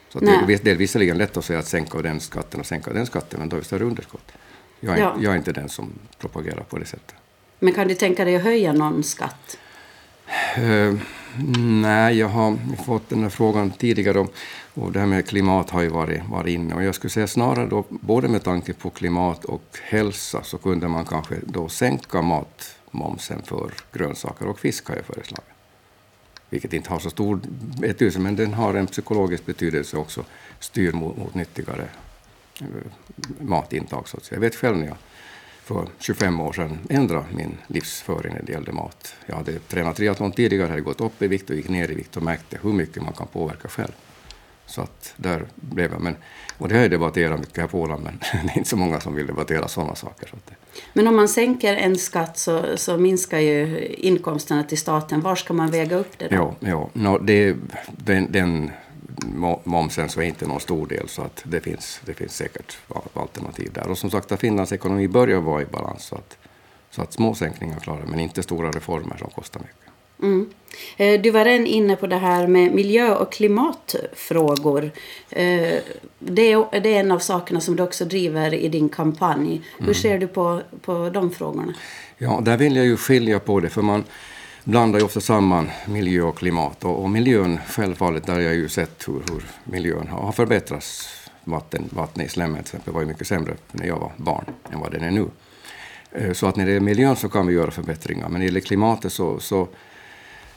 Så 0.10 0.20
det, 0.20 0.32
är, 0.32 0.60
det 0.64 0.72
är 0.72 0.76
visserligen 0.76 1.18
lätt 1.18 1.38
att 1.38 1.46
säga 1.46 1.60
att 1.60 1.68
sänka 1.68 2.02
den 2.02 2.20
skatten 2.20 2.60
och 2.60 2.66
sänka 2.66 2.94
den 2.94 3.06
skatten, 3.06 3.40
men 3.40 3.50
då 3.50 3.56
är 3.56 3.60
det 3.60 3.66
större 3.66 3.84
underskott. 3.84 4.32
Jag 4.80 4.98
är, 4.98 5.02
ja. 5.02 5.16
jag 5.22 5.34
är 5.34 5.38
inte 5.38 5.52
den 5.52 5.70
som 5.70 5.92
propagerar 6.20 6.64
på 6.70 6.78
det 6.78 6.86
sättet. 6.86 7.16
Men 7.60 7.74
kan 7.74 7.88
du 7.88 7.96
tänka 7.96 8.26
dig 8.26 8.36
att 8.36 8.44
höja 8.44 8.74
någon 8.74 9.04
skatt? 9.04 9.58
Uh, 10.58 10.94
nej, 11.82 12.18
jag 12.18 12.28
har 12.28 12.58
fått 12.86 13.10
den 13.10 13.24
här 13.24 13.30
frågan 13.30 13.72
tidigare 13.72 14.20
och, 14.20 14.34
och 14.74 14.92
det 14.92 15.00
här 15.00 15.06
med 15.08 15.28
klimat 15.28 15.70
har 15.70 15.82
ju 15.82 15.90
varit, 15.90 16.22
varit 16.30 16.50
inne. 16.50 16.76
Och 16.76 16.84
jag 16.84 16.96
skulle 16.96 17.12
säga 17.12 17.28
snarare 17.28 17.68
då, 17.68 17.86
både 17.90 18.28
med 18.28 18.44
tanke 18.44 18.74
på 18.74 18.90
klimat 18.90 19.46
och 19.46 19.78
hälsa, 19.84 20.44
så 20.44 20.58
kunde 20.58 20.88
man 20.88 21.06
kanske 21.06 21.36
då 21.44 21.70
sänka 21.70 22.22
matmomsen 22.22 23.42
för 23.44 23.72
grönsaker 23.94 24.48
och 24.48 24.60
fisk 24.60 24.88
har 24.88 24.96
jag 24.96 25.06
föreslagit. 25.06 25.50
Vilket 26.50 26.74
inte 26.74 26.90
har 26.90 27.00
så 27.00 27.10
stor 27.10 27.40
betydelse, 27.80 28.20
men 28.20 28.36
den 28.36 28.54
har 28.54 28.74
en 28.74 28.88
psykologisk 28.88 29.46
betydelse 29.46 29.98
också, 29.98 30.26
styr 30.60 30.92
mot, 30.92 31.18
mot 31.18 31.34
nyttigare 31.34 31.88
eh, 32.62 32.68
matintag. 33.40 34.08
Så 34.08 34.18
att 34.18 34.26
säga. 34.26 34.36
Jag 34.36 34.42
vet 34.42 34.56
själv 34.56 34.78
när 34.78 34.88
jag 34.88 34.98
för 35.68 35.88
25 36.00 36.40
år 36.40 36.54
sedan 36.54 36.80
ändra 36.90 37.26
min 37.36 37.58
livsföring 37.68 38.34
när 38.34 38.44
det 38.44 38.52
gällde 38.52 38.72
mat. 38.72 39.16
Jag 39.26 39.36
hade 39.36 39.60
tränat 39.60 39.96
triathlon 39.96 40.32
tidigare, 40.32 40.70
hade 40.70 40.82
gått 40.82 41.02
upp 41.02 41.22
i 41.22 41.28
vikt 41.28 41.50
och 41.50 41.56
gick 41.56 41.70
ner 41.70 41.92
i 41.92 41.96
vikt 41.96 42.18
och 42.18 42.24
märkte 42.24 42.60
hur 42.64 42.74
mycket 42.74 43.04
man 43.04 43.14
kan 43.14 43.28
påverka 43.28 43.68
själv. 43.68 43.92
Så 44.66 44.82
att 44.82 45.14
där 45.18 45.46
blev 45.56 45.92
jag. 45.92 46.02
Men, 46.02 46.16
och 46.58 46.70
det 46.70 46.76
har 46.76 46.82
jag 46.82 46.92
debatterat 46.92 47.40
mycket 47.40 47.58
här 47.58 47.68
på 47.68 47.82
Åland, 47.82 48.04
men 48.04 48.20
det 48.44 48.52
är 48.52 48.58
inte 48.58 48.70
så 48.70 48.78
många 48.78 49.00
som 49.00 49.16
vill 49.16 49.28
debattera 49.28 49.68
sådana 49.68 49.96
saker. 49.96 50.28
Så 50.28 50.36
att 50.36 50.52
Men 50.94 51.08
om 51.08 51.16
man 51.16 51.28
sänker 51.28 51.76
en 51.76 51.98
skatt 51.98 52.38
så, 52.38 52.78
så 52.78 52.98
minskar 52.98 53.40
ju 53.40 53.86
inkomsterna 53.88 54.64
till 54.64 54.78
staten. 54.78 55.22
Var 55.22 55.36
ska 55.36 55.54
man 55.54 55.72
väga 55.72 55.96
upp 55.96 56.20
det 56.20 56.28
då? 56.28 56.36
Ja, 56.36 56.56
ja. 56.60 56.90
No, 56.94 57.18
det, 57.18 57.56
den, 57.98 58.32
den 58.32 58.72
momsen 59.64 60.10
så 60.10 60.22
är 60.22 60.26
inte 60.26 60.48
någon 60.48 60.60
stor 60.60 60.88
del, 60.88 61.10
så 61.10 61.22
att 61.22 61.44
det, 61.46 61.62
finns, 61.62 62.02
det 62.06 62.14
finns 62.14 62.36
säkert 62.36 62.78
alternativ 63.14 63.72
där. 63.74 63.88
Och 63.88 63.98
som 63.98 64.12
sagt, 64.12 64.40
Finlands 64.40 64.72
ekonomi 64.72 65.08
börjar 65.08 65.40
vara 65.40 65.62
i 65.62 65.66
balans, 65.66 66.04
så 66.04 66.16
att, 66.16 66.38
så 66.92 67.02
att 67.02 67.14
små 67.14 67.36
sänkningar 67.36 67.80
klarar 67.80 68.06
men 68.06 68.20
inte 68.20 68.44
stora 68.44 68.72
reformer 68.72 69.18
som 69.18 69.30
kostar 69.30 69.60
mycket. 69.60 69.88
Mm. 70.22 70.50
Eh, 70.98 71.22
du 71.22 71.32
var 71.32 71.46
redan 71.46 71.68
inne 71.68 71.96
på 71.96 72.08
det 72.08 72.16
här 72.16 72.48
med 72.48 72.72
miljö 72.72 73.16
och 73.16 73.32
klimatfrågor. 73.32 74.84
Eh, 75.30 75.80
det 76.20 76.52
är, 76.52 76.80
det 76.80 76.96
är 76.96 77.00
en 77.00 77.12
av 77.12 77.20
sakerna 77.20 77.62
som 77.62 77.76
du 77.76 77.84
också 77.84 78.06
driver 78.06 78.54
i 78.54 78.68
din 78.68 78.90
kampanj. 78.90 79.62
Hur 79.78 79.84
mm. 79.84 79.96
ser 79.96 80.18
du 80.20 80.28
på, 80.28 80.62
på 80.82 81.10
de 81.10 81.32
frågorna? 81.32 81.74
Ja, 82.18 82.40
där 82.44 82.58
vill 82.58 82.76
jag 82.76 82.86
ju 82.86 82.98
skilja 82.98 83.40
på 83.40 83.60
det, 83.60 83.70
för 83.70 83.82
man 83.82 84.04
blandar 84.68 85.00
ju 85.00 85.06
ofta 85.06 85.22
samman 85.22 85.70
miljö 85.86 86.22
och 86.22 86.38
klimat. 86.38 86.84
Och, 86.84 87.04
och 87.04 87.10
miljön, 87.10 87.60
självfallet, 87.68 88.26
där 88.26 88.34
har 88.34 88.42
jag 88.42 88.56
ju 88.56 88.70
sett 88.70 89.08
hur, 89.08 89.14
hur 89.14 89.44
miljön 89.64 90.08
har, 90.08 90.32
förbättrats. 90.32 91.10
Vatten, 91.44 91.90
vattnet 91.90 92.28
i 92.28 92.30
Slemmen 92.30 92.56
till 92.56 92.62
exempel 92.62 92.94
var 92.94 93.02
ju 93.02 93.08
mycket 93.08 93.28
sämre 93.28 93.56
när 93.72 93.86
jag 93.88 94.00
var 94.00 94.12
barn 94.18 94.46
än 94.72 94.80
vad 94.80 94.92
den 94.92 95.04
är 95.04 95.12
nu. 95.12 95.28
Eh, 96.12 96.34
så 96.34 96.48
att 96.48 96.56
när 96.56 96.66
det 96.66 96.72
är 96.72 96.80
miljön 96.80 97.16
så 97.16 97.30
kan 97.30 97.48
vi 97.48 97.54
göra 97.54 97.72
förbättringar. 97.72 98.24
Men 98.24 98.34
när 98.34 98.40
det 98.40 98.46
gäller 98.46 98.60
klimatet 98.60 99.14
så, 99.14 99.40
så 99.40 99.68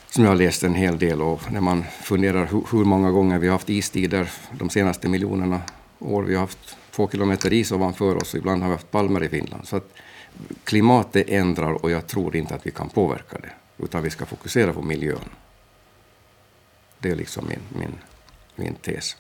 som 0.09 0.25
jag 0.25 0.31
har 0.31 0.37
läst 0.37 0.63
en 0.63 0.75
hel 0.75 0.99
del 0.99 1.23
och 1.23 1.53
när 1.53 1.61
man 1.61 1.85
funderar 2.03 2.47
hur, 2.47 2.63
hur 2.73 2.85
många 2.85 3.11
gånger 3.11 3.39
vi 3.39 3.47
har 3.47 3.53
haft 3.53 3.71
istider 3.71 4.31
de 4.59 4.71
senaste 4.71 5.09
miljonerna 5.09 5.61
år. 5.99 6.23
Vi 6.23 6.35
har 6.35 6.41
haft 6.41 6.77
två 6.91 7.09
kilometer 7.09 7.53
is 7.53 7.73
ovanför 7.73 8.17
oss 8.17 8.35
och 8.35 8.39
ibland 8.39 8.63
har 8.63 8.69
vi 8.69 8.75
haft 8.75 8.91
palmer 8.91 9.25
i 9.25 9.29
Finland. 9.29 9.69
Så 9.69 9.77
att 9.77 9.93
klimatet 10.65 11.29
ändrar 11.29 11.73
och 11.85 11.91
jag 11.91 12.07
tror 12.07 12.37
inte 12.37 12.55
att 12.55 12.67
vi 12.67 12.71
kan 12.71 12.89
påverka 12.89 13.39
det 13.39 13.51
utan 13.83 14.03
vi 14.03 14.11
ska 14.11 14.27
fokusera 14.27 14.73
på 14.73 14.83
miljön. 14.83 15.29
Det 16.99 17.11
är 17.11 17.17
liksom 17.17 17.49
min, 17.49 17.81
min, 17.81 17.95
min 18.57 18.75
tes. 18.75 19.17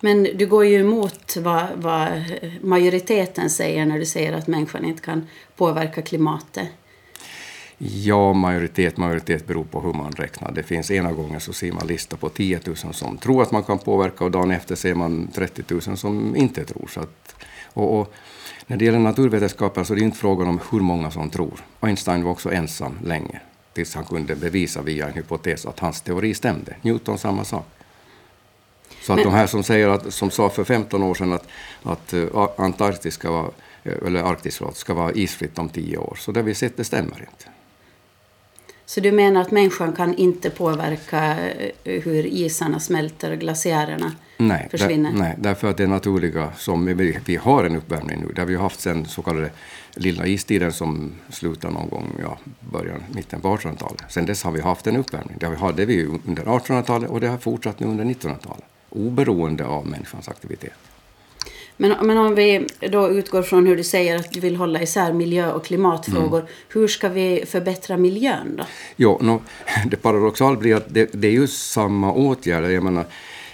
Men 0.00 0.22
du 0.22 0.46
går 0.46 0.66
ju 0.66 0.80
emot 0.80 1.36
vad, 1.36 1.66
vad 1.74 2.24
majoriteten 2.62 3.50
säger 3.50 3.86
när 3.86 3.98
du 3.98 4.06
säger 4.06 4.32
att 4.32 4.46
människan 4.46 4.84
inte 4.84 5.02
kan 5.02 5.26
påverka 5.56 6.02
klimatet. 6.02 6.68
Ja, 7.78 8.32
majoritet, 8.32 8.96
majoritet 8.96 9.46
beror 9.46 9.64
på 9.64 9.80
hur 9.80 9.92
man 9.92 10.12
räknar. 10.12 10.52
Det 10.52 10.62
finns 10.62 10.90
ena 10.90 11.12
gången 11.12 11.40
så 11.40 11.52
ser 11.52 11.72
man 11.72 11.86
lista 11.86 12.16
på 12.16 12.28
10 12.28 12.60
000 12.66 12.76
som 12.76 13.18
tror 13.18 13.42
att 13.42 13.50
man 13.50 13.62
kan 13.62 13.78
påverka 13.78 14.24
och 14.24 14.30
dagen 14.30 14.50
efter 14.50 14.74
ser 14.74 14.94
man 14.94 15.28
30 15.34 15.62
000 15.68 15.96
som 15.96 16.36
inte 16.36 16.64
tror. 16.64 16.86
Så 16.86 17.00
att, 17.00 17.34
och, 17.64 18.00
och 18.00 18.12
när 18.66 18.76
det 18.76 18.84
gäller 18.84 18.98
naturvetenskapen 18.98 19.84
så 19.84 19.92
är 19.92 19.96
det 19.96 20.04
inte 20.04 20.18
frågan 20.18 20.48
om 20.48 20.60
hur 20.70 20.80
många 20.80 21.10
som 21.10 21.30
tror. 21.30 21.60
Einstein 21.80 22.24
var 22.24 22.30
också 22.30 22.52
ensam 22.52 22.98
länge 23.04 23.40
tills 23.72 23.94
han 23.94 24.04
kunde 24.04 24.36
bevisa 24.36 24.82
via 24.82 25.06
en 25.06 25.12
hypotes 25.12 25.66
att 25.66 25.78
hans 25.78 26.00
teori 26.00 26.34
stämde. 26.34 26.76
Newton 26.82 27.18
samma 27.18 27.44
sak. 27.44 27.66
Så 29.02 29.12
att 29.12 29.16
Men... 29.16 29.24
de 29.24 29.34
här 29.34 29.46
som, 29.46 29.62
säger 29.62 29.88
att, 29.88 30.14
som 30.14 30.30
sa 30.30 30.48
för 30.48 30.64
15 30.64 31.02
år 31.02 31.14
sedan 31.14 31.32
att, 31.32 31.48
att 31.82 32.14
uh, 32.14 32.48
Antarktis 32.56 33.14
ska 33.14 33.30
vara, 33.30 33.50
eller 33.84 34.22
Arktis 34.22 34.60
ska 34.74 34.94
vara 34.94 35.12
isfritt 35.12 35.58
om 35.58 35.68
10 35.68 35.96
år, 35.96 36.16
så 36.20 36.32
det 36.32 36.42
vi 36.42 36.54
sett 36.54 36.76
det 36.76 36.84
stämmer 36.84 37.20
inte. 37.20 37.50
Så 38.86 39.00
du 39.00 39.12
menar 39.12 39.40
att 39.40 39.50
människan 39.50 39.92
kan 39.92 40.14
inte 40.14 40.50
påverka 40.50 41.50
eh, 41.50 42.02
hur 42.02 42.26
isarna 42.26 42.80
smälter 42.80 43.30
och 43.30 43.38
glaciärerna 43.38 44.12
nej, 44.40 44.68
försvinner? 44.70 45.12
Där, 45.12 45.18
nej, 45.18 45.34
därför 45.38 45.70
att 45.70 45.76
det 45.76 45.86
naturliga 45.86 46.52
som 46.56 46.86
vi, 46.86 47.18
vi 47.26 47.36
har 47.36 47.64
en 47.64 47.76
uppvärmning 47.76 48.20
nu, 48.20 48.32
det 48.32 48.40
har 48.40 48.46
vi 48.46 48.56
haft 48.56 48.80
sedan 48.80 49.06
så 49.06 49.22
kallade 49.22 49.50
lilla 49.94 50.26
istiden 50.26 50.72
som 50.72 51.12
slutar 51.28 51.70
någon 51.70 51.88
gång, 51.88 52.12
ja, 52.22 52.38
början, 52.60 53.02
mitten 53.14 53.40
på 53.40 53.56
1800-talet. 53.56 54.02
Sedan 54.08 54.26
dess 54.26 54.42
har 54.42 54.52
vi 54.52 54.60
haft 54.60 54.86
en 54.86 54.96
uppvärmning. 54.96 55.36
Det 55.40 55.46
hade 55.46 55.84
vi 55.84 56.04
under 56.04 56.42
1800-talet 56.42 57.10
och 57.10 57.20
det 57.20 57.28
har 57.28 57.38
fortsatt 57.38 57.80
nu 57.80 57.86
under 57.86 58.04
1900-talet, 58.04 58.64
oberoende 58.90 59.66
av 59.66 59.86
människans 59.86 60.28
aktivitet. 60.28 60.72
Men, 61.80 62.06
men 62.06 62.18
om 62.18 62.34
vi 62.34 62.66
då 62.90 63.08
utgår 63.08 63.42
från 63.42 63.66
hur 63.66 63.76
du 63.76 63.84
säger 63.84 64.16
att 64.16 64.32
du 64.32 64.40
vill 64.40 64.56
hålla 64.56 64.82
isär 64.82 65.12
miljö 65.12 65.52
och 65.52 65.64
klimatfrågor. 65.64 66.40
Mm. 66.40 66.52
Hur 66.68 66.88
ska 66.88 67.08
vi 67.08 67.44
förbättra 67.46 67.96
miljön 67.96 68.56
då? 68.56 68.64
Jo, 68.96 69.18
no, 69.20 69.42
det 69.86 69.96
paradoxala 69.96 70.56
blir 70.56 70.76
att 70.76 70.94
det, 70.94 71.10
det 71.12 71.28
är 71.28 71.32
ju 71.32 71.46
samma 71.46 72.12
åtgärder. 72.12 72.70
Jag 72.70 72.82
menar, 72.82 73.04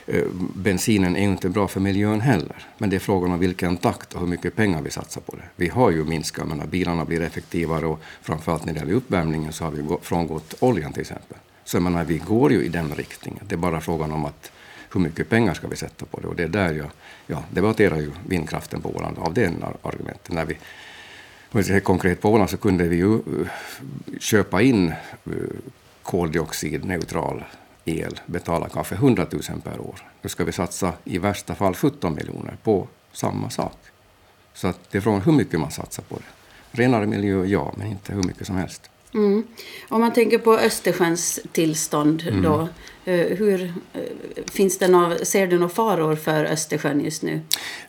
Eh, 0.06 0.24
bensinen 0.54 1.16
är 1.16 1.20
ju 1.20 1.28
inte 1.28 1.48
bra 1.48 1.68
för 1.68 1.80
miljön 1.80 2.20
heller. 2.20 2.66
Men 2.78 2.90
det 2.90 2.96
är 2.96 3.00
frågan 3.00 3.32
om 3.32 3.38
vilken 3.38 3.76
takt 3.76 4.14
och 4.14 4.20
hur 4.20 4.26
mycket 4.26 4.56
pengar 4.56 4.82
vi 4.82 4.90
satsar 4.90 5.20
på 5.20 5.36
det. 5.36 5.42
Vi 5.56 5.68
har 5.68 5.90
ju 5.90 6.04
minskat, 6.04 6.48
men 6.48 6.68
bilarna 6.70 7.04
blir 7.04 7.20
effektivare 7.20 7.86
och 7.86 8.00
framförallt 8.22 8.64
när 8.64 8.72
det 8.72 8.78
gäller 8.78 8.92
uppvärmningen 8.92 9.52
så 9.52 9.64
har 9.64 9.70
vi 9.70 9.96
frångått 10.02 10.54
oljan 10.60 10.92
till 10.92 11.00
exempel. 11.00 11.36
Så 11.64 11.76
jag 11.76 11.82
menar, 11.82 12.04
vi 12.04 12.18
går 12.18 12.52
ju 12.52 12.64
i 12.64 12.68
den 12.68 12.94
riktningen. 12.94 13.44
Det 13.48 13.54
är 13.54 13.56
bara 13.56 13.80
frågan 13.80 14.12
om 14.12 14.24
att 14.24 14.52
hur 14.92 15.00
mycket 15.00 15.28
pengar 15.28 15.54
ska 15.54 15.68
vi 15.68 15.76
sätta 15.76 16.06
på 16.06 16.20
det? 16.20 16.28
Och 16.28 16.36
det 16.36 16.42
är 16.42 16.48
där 16.48 16.74
jag 16.74 16.90
ja, 17.26 17.44
debatterar 17.50 17.96
ju 17.96 18.10
vindkraften 18.28 18.80
på 18.80 18.96
Åland 18.96 19.18
av 19.18 19.34
den 19.34 19.64
argumentet. 19.82 20.32
När 20.32 20.44
vi, 20.44 20.54
om 21.50 21.58
vi 21.58 21.64
ser 21.64 21.80
konkret 21.80 22.20
på 22.20 22.30
Åland 22.30 22.50
så 22.50 22.56
kunde 22.56 22.84
vi 22.88 22.96
ju 22.96 23.14
eh, 23.14 23.20
köpa 24.18 24.62
in 24.62 24.88
eh, 24.88 25.32
koldioxidneutral 26.02 27.44
el, 27.86 28.20
betala 28.26 28.68
kanske 28.68 28.94
100 28.94 29.26
000 29.30 29.42
per 29.64 29.80
år. 29.80 30.10
Nu 30.22 30.28
ska 30.28 30.44
vi 30.44 30.52
satsa 30.52 30.92
i 31.04 31.18
värsta 31.18 31.54
fall 31.54 31.74
17 31.74 32.14
miljoner 32.14 32.56
på 32.62 32.88
samma 33.12 33.50
sak. 33.50 33.78
Så 34.54 34.68
att 34.68 34.90
det 34.90 34.98
är 34.98 35.02
frågan 35.02 35.20
hur 35.20 35.32
mycket 35.32 35.60
man 35.60 35.70
satsar 35.70 36.02
på 36.02 36.16
det. 36.16 36.82
Renare 36.82 37.06
miljö, 37.06 37.44
ja, 37.44 37.72
men 37.76 37.86
inte 37.86 38.12
hur 38.12 38.22
mycket 38.22 38.46
som 38.46 38.56
helst. 38.56 38.90
Mm. 39.14 39.44
Om 39.88 40.00
man 40.00 40.12
tänker 40.12 40.38
på 40.38 40.58
Östersjöns 40.58 41.40
tillstånd 41.52 42.22
mm. 42.28 42.42
då. 42.42 42.68
Eh, 43.04 43.36
hur, 43.36 43.72
eh, 43.92 44.00
finns 44.52 44.78
det 44.78 44.88
några, 44.88 45.18
ser 45.18 45.46
du 45.46 45.58
några 45.58 45.74
faror 45.74 46.16
för 46.16 46.44
Östersjön 46.44 47.00
just 47.00 47.22
nu? 47.22 47.40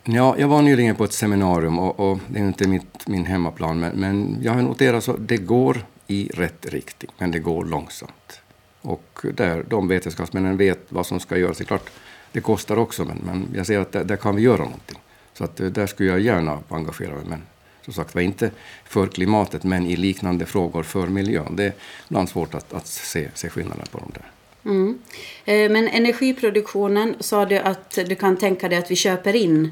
Ja, 0.04 0.36
jag 0.40 0.48
var 0.48 0.62
nyligen 0.62 0.96
på 0.96 1.04
ett 1.04 1.14
seminarium 1.14 1.80
och, 1.80 2.00
och 2.00 2.20
det 2.28 2.40
är 2.40 2.44
inte 2.44 2.68
mitt, 2.68 3.08
min 3.08 3.26
hemmaplan 3.26 3.80
men, 3.80 3.96
men 3.96 4.38
jag 4.42 4.54
har 4.54 4.62
noterat 4.62 5.10
att 5.10 5.28
det 5.28 5.38
går 5.38 5.86
i 6.08 6.30
rätt 6.34 6.66
riktning 6.66 7.12
men 7.18 7.32
det 7.32 7.40
går 7.40 7.66
långsamt. 7.66 8.42
Och 8.82 9.20
där 9.34 9.66
de 9.70 9.88
vetenskapsmännen 9.88 10.58
vet 10.58 10.80
vad 10.90 11.06
som 11.06 11.20
ska 11.20 11.38
göras. 11.38 11.58
Det 11.58 11.64
är 11.64 11.66
klart, 11.66 11.90
det 12.32 12.42
kostar 12.42 12.78
också 12.78 13.06
men, 13.06 13.18
men 13.18 13.48
jag 13.56 13.66
ser 13.66 13.80
att 13.80 13.92
där, 13.92 14.04
där 14.04 14.16
kan 14.16 14.36
vi 14.36 14.42
göra 14.42 14.64
någonting. 14.64 15.00
Så 15.34 15.44
att 15.44 15.60
eh, 15.60 15.68
där 15.68 15.88
skulle 15.88 16.10
jag 16.10 16.20
gärna 16.20 16.60
engagera 16.70 17.16
mig. 17.16 17.24
Men 17.28 17.42
som 17.86 17.94
sagt 17.94 18.16
var 18.16 18.22
inte 18.22 18.52
för 18.86 19.08
klimatet 19.08 19.64
men 19.64 19.86
i 19.86 19.96
liknande 19.96 20.46
frågor 20.46 20.84
för 20.84 21.08
miljön. 21.08 21.56
Det 21.56 21.64
är 21.64 21.74
ibland 22.10 22.30
svårt 22.30 22.54
att, 22.54 22.74
att 22.74 22.88
se, 22.88 23.30
se 23.34 23.50
skillnaden 23.50 23.86
på 23.92 23.98
de 23.98 24.12
där. 24.14 24.32
Mm. 24.66 25.00
Eh, 25.46 25.72
men 25.72 25.88
energiproduktionen 25.88 27.16
sa 27.20 27.46
du 27.46 27.58
att 27.58 28.00
du 28.08 28.16
kan 28.16 28.38
tänka 28.38 28.70
dig 28.70 28.78
att 28.78 28.92
vi 28.92 28.96
köper 28.96 29.36
in 29.36 29.72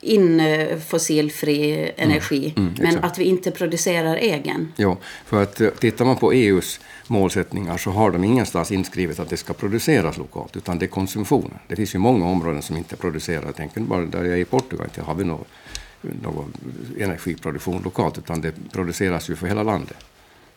in 0.00 0.40
eh, 0.40 0.78
fossilfri 0.78 1.90
energi, 1.96 2.54
mm, 2.56 2.68
mm, 2.68 2.82
men 2.82 3.04
att 3.04 3.18
vi 3.18 3.24
inte 3.24 3.50
producerar 3.50 4.16
egen. 4.16 4.72
Ja, 4.76 4.96
för 5.24 5.42
att 5.42 5.80
tittar 5.80 6.04
man 6.04 6.16
på 6.16 6.32
EUs 6.32 6.80
målsättningar 7.06 7.76
så 7.76 7.90
har 7.90 8.10
de 8.10 8.24
ingenstans 8.24 8.72
inskrivet 8.72 9.20
att 9.20 9.30
det 9.30 9.36
ska 9.36 9.52
produceras 9.52 10.18
lokalt, 10.18 10.56
utan 10.56 10.78
det 10.78 10.84
är 10.84 10.88
konsumtionen. 10.88 11.58
Det 11.68 11.76
finns 11.76 11.94
ju 11.94 11.98
många 11.98 12.26
områden 12.26 12.62
som 12.62 12.76
inte 12.76 12.96
producerar. 12.96 13.42
Jag 13.46 13.56
tänker 13.56 13.80
bara 13.80 14.00
där 14.00 14.24
jag 14.24 14.32
är 14.32 14.36
i 14.36 14.44
Portugal, 14.44 14.86
inte 14.86 15.02
har 15.02 15.14
vi 15.14 15.24
någon, 15.24 15.44
någon 16.22 16.52
energiproduktion 17.00 17.82
lokalt, 17.84 18.18
utan 18.18 18.40
det 18.40 18.54
produceras 18.72 19.30
ju 19.30 19.36
för 19.36 19.46
hela 19.46 19.62
landet. 19.62 19.96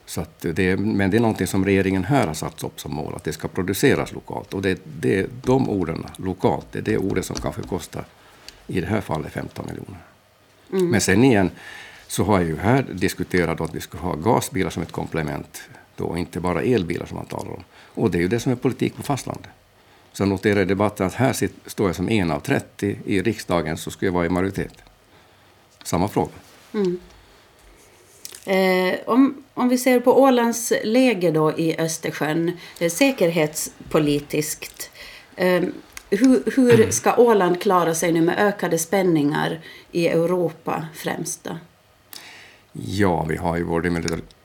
Så 0.06 0.26
det, 0.42 0.78
men 0.78 1.12
det 1.12 1.18
är 1.18 1.22
någonting 1.22 1.48
som 1.48 1.66
regeringen 1.66 2.04
här 2.04 2.28
har 2.28 2.34
satt 2.34 2.64
upp 2.64 2.80
som 2.80 2.94
mål, 2.94 3.14
att 3.16 3.24
det 3.24 3.34
ska 3.34 3.48
produceras 3.48 4.14
lokalt. 4.14 4.54
Och 4.54 4.62
det, 4.62 4.80
det, 5.02 5.28
de 5.44 5.70
orden, 5.70 6.06
lokalt, 6.18 6.66
det 6.72 6.80
är 6.80 6.84
det 6.84 6.98
ordet 6.98 7.26
som 7.26 7.36
kanske 7.36 7.62
kostar, 7.62 8.06
i 8.68 8.82
det 8.82 8.88
här 8.88 9.02
fallet, 9.02 9.34
15 9.34 9.66
miljoner. 9.66 10.00
Mm. 10.72 10.90
Men 10.90 11.02
sen 11.02 11.24
igen, 11.24 11.52
så 12.08 12.24
har 12.24 12.40
jag 12.40 12.48
ju 12.48 12.58
här 12.58 12.86
diskuterat 12.92 13.62
att 13.62 13.76
vi 13.76 13.82
ska 13.82 13.98
ha 13.98 14.16
gasbilar 14.16 14.70
som 14.70 14.84
ett 14.84 14.92
komplement, 14.92 15.62
då 15.96 16.18
inte 16.18 16.40
bara 16.40 16.62
elbilar 16.62 17.06
som 17.06 17.18
man 17.18 17.26
talar 17.26 17.52
om. 17.52 17.64
Och 17.94 18.12
det 18.12 18.18
är 18.18 18.22
ju 18.22 18.28
det 18.28 18.40
som 18.40 18.52
är 18.52 18.56
politik 18.56 18.96
på 18.96 19.04
fastlandet. 19.04 19.50
Så 20.14 20.22
jag 20.22 20.30
noterar 20.30 20.62
i 20.62 20.66
debatten 20.66 21.08
att 21.08 21.14
här 21.14 21.50
står 21.66 21.88
jag 21.88 21.96
som 21.96 22.10
en 22.10 22.32
av 22.32 22.40
30 22.40 22.98
i 23.06 23.22
riksdagen, 23.22 23.78
så 23.78 23.92
skulle 23.92 24.08
jag 24.08 24.14
vara 24.14 24.26
i 24.26 24.30
majoritet. 24.30 24.74
Samma 25.84 26.08
fråga. 26.08 26.32
Mm. 26.74 27.00
Eh, 28.46 28.96
om, 29.06 29.44
om 29.54 29.70
vi 29.70 29.78
ser 29.78 30.00
på 30.00 30.22
Ålands 30.22 30.74
läge 30.84 31.32
då 31.32 31.58
i 31.58 31.80
Östersjön, 31.80 32.52
eh, 32.80 32.90
säkerhetspolitiskt. 32.90 34.92
Eh, 35.36 35.64
hur, 36.10 36.44
hur, 36.56 36.92
ska 36.92 37.16
Åland 37.16 37.62
klara 37.62 37.96
sig 37.96 38.12
nu 38.12 38.22
med 38.22 38.40
ökade 38.40 38.78
spänningar 38.78 39.60
i 39.92 40.08
Europa 40.08 40.88
främst? 40.94 41.44
Då? 41.44 41.58
Ja, 42.74 43.24
vi 43.24 43.38
har 43.38 43.58
ju 43.58 43.64
vår 43.64 43.82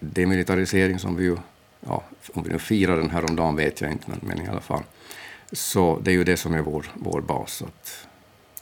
demilitarisering 0.00 0.98
som 0.98 1.16
vi 1.16 1.24
ju, 1.24 1.36
ja, 1.80 2.02
om 2.34 2.42
vi 2.42 2.50
nu 2.50 2.58
firar 2.58 2.96
den 2.96 3.10
här 3.10 3.24
om 3.30 3.36
dagen 3.36 3.56
vet 3.56 3.80
jag 3.80 3.92
inte, 3.92 4.04
men, 4.10 4.20
men 4.22 4.46
i 4.46 4.48
alla 4.48 4.60
fall. 4.60 4.82
Så 5.52 5.98
det 6.02 6.10
är 6.10 6.12
ju 6.12 6.24
det 6.24 6.36
som 6.36 6.54
är 6.54 6.60
vår, 6.60 6.86
vår 6.94 7.20
bas. 7.20 7.62
Att... 7.62 8.06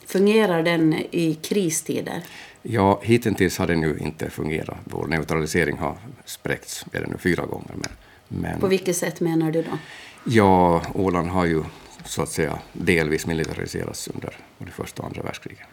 Fungerar 0.05 0.63
den 0.63 0.93
i 1.11 1.33
kristider? 1.41 2.23
Ja, 2.61 2.99
hittills 3.03 3.57
har 3.57 3.67
det 3.67 3.75
nu 3.75 3.97
inte 4.01 4.29
fungerat. 4.29 4.77
Vår 4.83 5.07
neutralisering 5.07 5.77
har 5.77 5.97
spräckts 6.25 6.85
det 6.91 7.07
nu 7.07 7.17
fyra 7.17 7.45
gånger. 7.45 7.73
Men, 7.75 7.91
men, 8.27 8.59
På 8.59 8.67
vilket 8.67 8.97
sätt 8.97 9.19
menar 9.19 9.51
du 9.51 9.61
då? 9.61 9.77
Ja, 10.23 10.81
Åland 10.93 11.29
har 11.29 11.45
ju 11.45 11.63
så 12.05 12.21
att 12.21 12.29
säga 12.29 12.59
delvis 12.73 13.25
militariserats 13.25 14.07
under 14.07 14.37
både 14.57 14.71
första 14.71 15.01
och 15.01 15.07
andra 15.07 15.21
världskriget. 15.21 15.67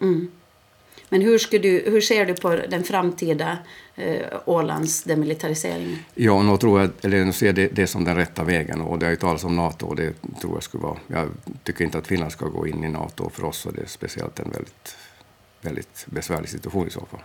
Mm. 0.00 0.30
Men 1.08 1.20
hur, 1.20 1.38
skulle 1.38 1.62
du, 1.62 1.82
hur 1.86 2.00
ser 2.00 2.26
du 2.26 2.34
på 2.34 2.56
den 2.68 2.84
framtida 2.84 3.58
eh, 3.94 4.26
Ålands 4.44 5.02
demilitarisering? 5.02 6.06
Ja, 6.14 6.42
nu 6.42 6.56
tror 6.56 6.80
jag, 6.80 6.90
eller 7.02 7.24
nu 7.24 7.32
ser 7.32 7.52
det, 7.52 7.68
det 7.68 7.86
som 7.86 8.04
den 8.04 8.16
rätta 8.16 8.44
vägen 8.44 8.80
och 8.80 8.98
det 8.98 9.06
har 9.06 9.10
ju 9.10 9.16
talats 9.16 9.44
om 9.44 9.56
NATO 9.56 9.86
och 9.86 9.96
det 9.96 10.14
tror 10.40 10.54
jag 10.54 10.62
skulle 10.62 10.82
vara, 10.82 10.98
jag 11.06 11.28
tycker 11.62 11.84
inte 11.84 11.98
att 11.98 12.06
Finland 12.06 12.32
ska 12.32 12.46
gå 12.46 12.66
in 12.66 12.84
i 12.84 12.88
NATO 12.88 13.30
för 13.30 13.44
oss 13.44 13.66
och 13.66 13.72
det 13.72 13.82
är 13.82 13.86
speciellt 13.86 14.38
en 14.38 14.50
väldigt 14.50 14.96
väldigt 15.62 16.06
besvärlig 16.06 16.48
situation 16.48 16.86
i 16.86 16.90
så 16.90 17.06
fall. 17.06 17.20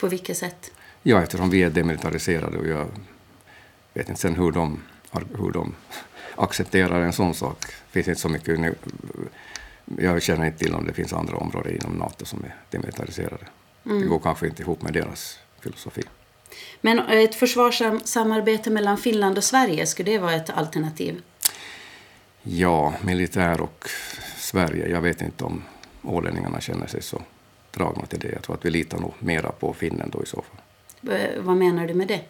På 0.00 0.06
vilket 0.08 0.36
sätt? 0.36 0.72
Ja, 1.02 1.22
eftersom 1.22 1.50
vi 1.50 1.62
är 1.62 1.70
demilitariserade 1.70 2.58
och 2.58 2.66
jag 2.66 2.86
vet 3.94 4.08
inte 4.08 4.20
sen 4.20 4.34
hur 4.34 4.52
de, 4.52 4.82
hur 5.38 5.52
de 5.52 5.74
accepterar 6.38 7.00
en 7.00 7.12
sån 7.12 7.34
sak. 7.34 7.64
Det 7.64 7.92
finns 7.92 8.08
inte 8.08 8.20
så 8.20 8.28
mycket 8.28 8.60
nu. 8.60 8.74
Jag 9.98 10.22
känner 10.22 10.46
inte 10.46 10.58
till 10.58 10.74
om 10.74 10.86
det 10.86 10.92
finns 10.92 11.12
andra 11.12 11.36
områden 11.36 11.74
inom 11.74 11.92
NATO 11.92 12.24
som 12.24 12.44
är 12.44 12.54
demilitariserade. 12.70 13.46
Mm. 13.86 14.00
Det 14.00 14.06
går 14.06 14.18
kanske 14.18 14.46
inte 14.46 14.62
ihop 14.62 14.82
med 14.82 14.92
deras 14.92 15.38
filosofi. 15.60 16.02
Men 16.80 16.98
ett 16.98 17.34
försvarssamarbete 17.34 18.70
mellan 18.70 18.98
Finland 18.98 19.38
och 19.38 19.44
Sverige, 19.44 19.86
skulle 19.86 20.10
det 20.10 20.18
vara 20.18 20.34
ett 20.34 20.50
alternativ? 20.50 21.22
Ja, 22.42 22.94
militär 23.02 23.60
och 23.60 23.88
Sverige. 24.36 24.88
Jag 24.88 25.00
vet 25.00 25.22
inte 25.22 25.44
om 25.44 25.62
ålänningarna 26.02 26.60
känner 26.60 26.86
sig 26.86 27.02
så 27.02 27.22
dragna 27.70 28.06
till 28.06 28.18
det. 28.18 28.28
Jag 28.28 28.42
tror 28.42 28.56
att 28.56 28.64
vi 28.64 28.70
litar 28.70 28.98
nog 28.98 29.14
mera 29.18 29.52
på 29.52 29.74
finnen 29.74 30.10
då 30.10 30.22
i 30.22 30.26
så 30.26 30.42
fall. 30.42 30.60
Vad 31.38 31.56
menar 31.56 31.86
du 31.86 31.94
med 31.94 32.08
det? 32.08 32.20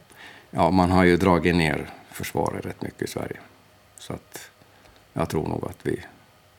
Ja, 0.51 0.71
man 0.71 0.91
har 0.91 1.05
ju 1.05 1.17
dragit 1.17 1.55
ner 1.55 1.91
försvaret 2.13 2.67
rätt 2.67 2.83
mycket 2.83 3.03
i 3.03 3.07
Sverige. 3.07 3.37
Så 3.99 4.13
att 4.13 4.51
jag 5.13 5.29
tror 5.29 5.49
nog 5.49 5.65
att 5.71 5.79
vi 5.83 6.01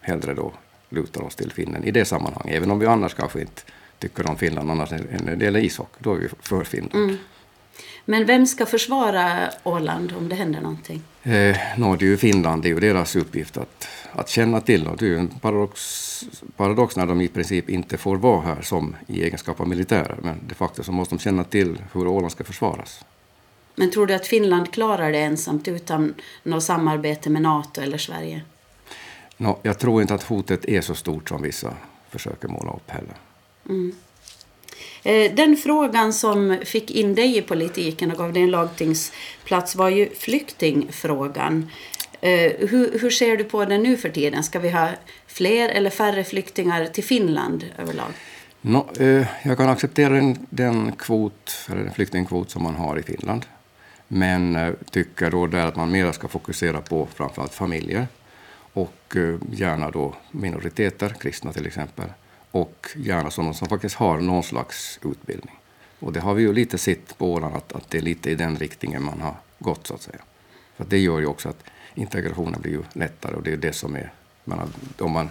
hellre 0.01 0.33
då 0.33 0.53
lutar 0.89 1.21
oss 1.21 1.35
till 1.35 1.51
finnen 1.51 1.83
i 1.83 1.91
det 1.91 2.05
sammanhanget. 2.05 2.55
Även 2.55 2.71
om 2.71 2.79
vi 2.79 2.85
annars 2.85 3.13
kanske 3.13 3.41
inte 3.41 3.61
tycker 3.99 4.29
om 4.29 4.37
Finland 4.37 4.71
annars 4.71 4.91
när 4.91 5.35
det 5.35 5.45
gäller 5.45 5.59
ishockey, 5.59 5.97
då 5.99 6.13
är 6.13 6.17
vi 6.17 6.27
för 6.41 6.63
Finland. 6.63 6.95
Mm. 6.95 7.17
Men 8.05 8.25
vem 8.25 8.45
ska 8.45 8.65
försvara 8.65 9.49
Åland 9.63 10.13
om 10.17 10.29
det 10.29 10.35
händer 10.35 10.61
någonting? 10.61 11.01
Eh, 11.23 11.57
no, 11.77 11.95
det 11.95 12.05
är 12.05 12.09
ju 12.09 12.17
Finland, 12.17 12.63
det 12.63 12.67
är 12.67 12.73
ju 12.73 12.79
deras 12.79 13.15
uppgift 13.15 13.57
att, 13.57 13.87
att 14.11 14.29
känna 14.29 14.61
till. 14.61 14.87
Och 14.87 14.97
det 14.97 15.05
är 15.05 15.09
ju 15.09 15.17
en 15.17 15.27
paradox, 15.27 16.25
paradox 16.55 16.95
när 16.95 17.05
de 17.05 17.21
i 17.21 17.27
princip 17.27 17.69
inte 17.69 17.97
får 17.97 18.17
vara 18.17 18.41
här 18.41 18.61
som 18.61 18.95
i 19.07 19.23
egenskap 19.23 19.59
av 19.59 19.67
militärer. 19.67 20.17
Men 20.23 20.39
de 20.47 20.55
facto 20.55 20.83
så 20.83 20.91
måste 20.91 21.15
de 21.15 21.19
känna 21.19 21.43
till 21.43 21.81
hur 21.93 22.07
Åland 22.07 22.31
ska 22.31 22.43
försvaras. 22.43 23.05
Men 23.79 23.91
tror 23.91 24.07
du 24.07 24.13
att 24.13 24.27
Finland 24.27 24.71
klarar 24.73 25.11
det 25.11 25.17
ensamt 25.19 25.67
utan 25.67 26.13
något 26.43 26.63
samarbete 26.63 27.29
med 27.29 27.41
NATO 27.41 27.81
eller 27.81 27.97
Sverige? 27.97 28.41
No, 29.37 29.59
jag 29.63 29.79
tror 29.79 30.01
inte 30.01 30.13
att 30.13 30.23
hotet 30.23 30.65
är 30.65 30.81
så 30.81 30.95
stort 30.95 31.29
som 31.29 31.41
vissa 31.41 31.73
försöker 32.09 32.47
måla 32.47 32.71
upp 32.71 32.89
heller. 32.89 33.15
Mm. 33.69 33.95
Eh, 35.03 35.35
den 35.35 35.57
frågan 35.57 36.13
som 36.13 36.57
fick 36.65 36.91
in 36.91 37.15
dig 37.15 37.37
i 37.37 37.41
politiken 37.41 38.11
och 38.11 38.17
gav 38.17 38.33
dig 38.33 38.43
en 38.43 38.51
lagtingsplats 38.51 39.75
var 39.75 39.89
ju 39.89 40.09
flyktingfrågan. 40.09 41.69
Eh, 42.21 42.51
hur, 42.69 42.99
hur 42.99 43.09
ser 43.09 43.37
du 43.37 43.43
på 43.43 43.65
den 43.65 43.83
nu 43.83 43.97
för 43.97 44.09
tiden? 44.09 44.43
Ska 44.43 44.59
vi 44.59 44.69
ha 44.69 44.89
fler 45.27 45.69
eller 45.69 45.89
färre 45.89 46.23
flyktingar 46.23 46.85
till 46.85 47.03
Finland 47.03 47.65
överlag? 47.77 48.11
No, 48.61 48.89
eh, 48.99 49.27
jag 49.43 49.57
kan 49.57 49.69
acceptera 49.69 50.09
den, 50.09 50.47
den, 50.49 50.91
kvot, 50.91 51.51
eller 51.69 51.83
den 51.83 51.93
flyktingkvot 51.93 52.49
som 52.49 52.63
man 52.63 52.75
har 52.75 52.99
i 52.99 53.03
Finland. 53.03 53.45
Men 54.11 54.55
eh, 54.55 54.73
tycker 54.91 55.31
då 55.31 55.47
där 55.47 55.65
att 55.65 55.75
man 55.75 55.91
mer 55.91 56.11
ska 56.11 56.27
fokusera 56.27 56.81
på 56.81 57.05
framförallt 57.05 57.53
familjer 57.53 58.07
och 58.73 59.15
eh, 59.15 59.35
gärna 59.51 59.91
då 59.91 60.15
minoriteter, 60.31 61.09
kristna 61.09 61.53
till 61.53 61.67
exempel 61.67 62.05
och 62.51 62.87
gärna 62.95 63.31
sådana 63.31 63.53
som 63.53 63.67
faktiskt 63.67 63.95
har 63.95 64.19
någon 64.19 64.43
slags 64.43 64.99
utbildning. 65.03 65.55
Och 65.99 66.13
det 66.13 66.19
har 66.19 66.33
vi 66.33 66.41
ju 66.41 66.53
lite 66.53 66.77
sett 66.77 67.17
på 67.17 67.33
Åland 67.33 67.55
att, 67.55 67.73
att 67.73 67.89
det 67.89 67.97
är 67.97 68.01
lite 68.01 68.31
i 68.31 68.35
den 68.35 68.57
riktningen 68.57 69.03
man 69.03 69.21
har 69.21 69.35
gått 69.59 69.87
så 69.87 69.93
att 69.93 70.01
säga. 70.01 70.21
För 70.77 70.85
det 70.85 70.97
gör 70.97 71.19
ju 71.19 71.25
också 71.25 71.49
att 71.49 71.63
integrationen 71.95 72.61
blir 72.61 72.71
ju 72.71 72.83
lättare 72.93 73.35
och 73.35 73.43
det 73.43 73.53
är 73.53 73.57
det 73.57 73.73
som 73.73 73.95
är, 73.95 74.13
menar, 74.43 74.67
om 74.99 75.11
man 75.11 75.29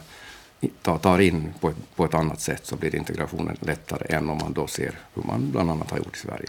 tar 0.82 1.18
in 1.18 1.54
på 1.60 1.68
ett, 1.68 1.96
på 1.96 2.04
ett 2.04 2.14
annat 2.14 2.40
sätt 2.40 2.66
så 2.66 2.76
blir 2.76 2.94
integrationen 2.94 3.56
lättare 3.60 4.14
än 4.16 4.30
om 4.30 4.38
man 4.38 4.52
då 4.52 4.66
ser 4.66 4.98
hur 5.14 5.22
man 5.22 5.50
bland 5.50 5.70
annat 5.70 5.90
har 5.90 5.98
gjort 5.98 6.16
i 6.16 6.18
Sverige. 6.18 6.48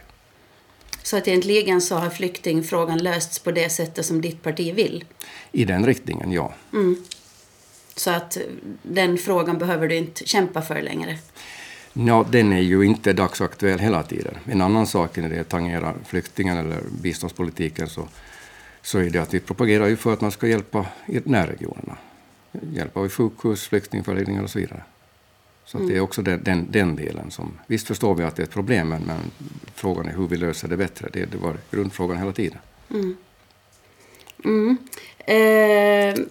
Så 1.04 1.18
att 1.18 1.28
egentligen 1.28 1.82
så 1.82 1.96
har 1.96 2.10
flyktingfrågan 2.10 2.98
lösts 2.98 3.40
på 3.40 3.52
det 3.52 3.70
sättet 3.70 4.06
som 4.06 4.22
ditt 4.22 4.44
parti 4.44 4.74
vill? 4.76 5.06
I 5.52 5.66
den 5.66 5.86
riktningen, 5.86 6.32
ja. 6.32 6.54
Mm. 6.74 7.04
Så 7.96 8.12
att 8.12 8.38
den 8.84 9.18
frågan 9.18 9.58
behöver 9.58 9.88
du 9.88 9.96
inte 9.96 10.26
kämpa 10.26 10.62
för 10.62 10.82
längre. 10.82 11.18
Ja, 11.94 12.26
den 12.32 12.54
är 12.54 12.62
ju 12.62 12.84
inte 12.84 13.14
dagsaktuell 13.14 13.80
hela 13.80 14.04
tiden. 14.04 14.38
En 14.46 14.62
annan 14.62 14.88
sak 14.88 15.18
när 15.18 15.30
det 15.30 15.44
tangerar 15.44 15.96
flyktingar 16.06 16.60
eller 16.60 16.82
biståndspolitiken 17.02 17.90
så, 17.90 18.08
så 18.82 19.00
är 19.00 19.10
det 19.10 19.20
att 19.20 19.34
vi 19.34 19.40
propagerar 19.40 19.88
ju 19.88 19.96
för 19.96 20.14
att 20.14 20.22
man 20.22 20.32
ska 20.32 20.48
hjälpa 20.48 20.86
i 21.08 21.20
närregionerna. 21.24 21.98
Hjälpa 22.74 23.02
vid 23.02 23.12
sjukhus, 23.12 23.68
flyktingförläggningar 23.68 24.44
och 24.44 24.50
så 24.50 24.60
vidare. 24.60 24.84
Så 25.70 25.78
mm. 25.78 25.90
det 25.90 25.98
är 25.98 26.02
också 26.02 26.22
den, 26.22 26.44
den, 26.44 26.68
den, 26.72 26.96
delen 26.96 27.32
som... 27.32 27.60
Visst 27.68 27.88
förstår 27.88 28.16
vi 28.16 28.24
att 28.24 28.36
det 28.36 28.42
är 28.42 28.44
ett 28.44 28.54
problem, 28.54 28.90
men, 28.90 29.04
men 29.04 29.20
frågan 29.74 30.08
är 30.08 30.14
hur 30.14 30.28
vi 30.28 30.38
löser 30.38 30.68
det 30.68 30.78
bättre. 30.78 31.10
Det, 31.14 31.26
det 31.26 31.38
var 31.38 31.58
grundfrågan 31.72 32.18
hela 32.18 32.32
tiden. 32.32 32.60
Mm. 32.90 33.18
Mm. 34.46 34.78
Eh, 35.18 36.26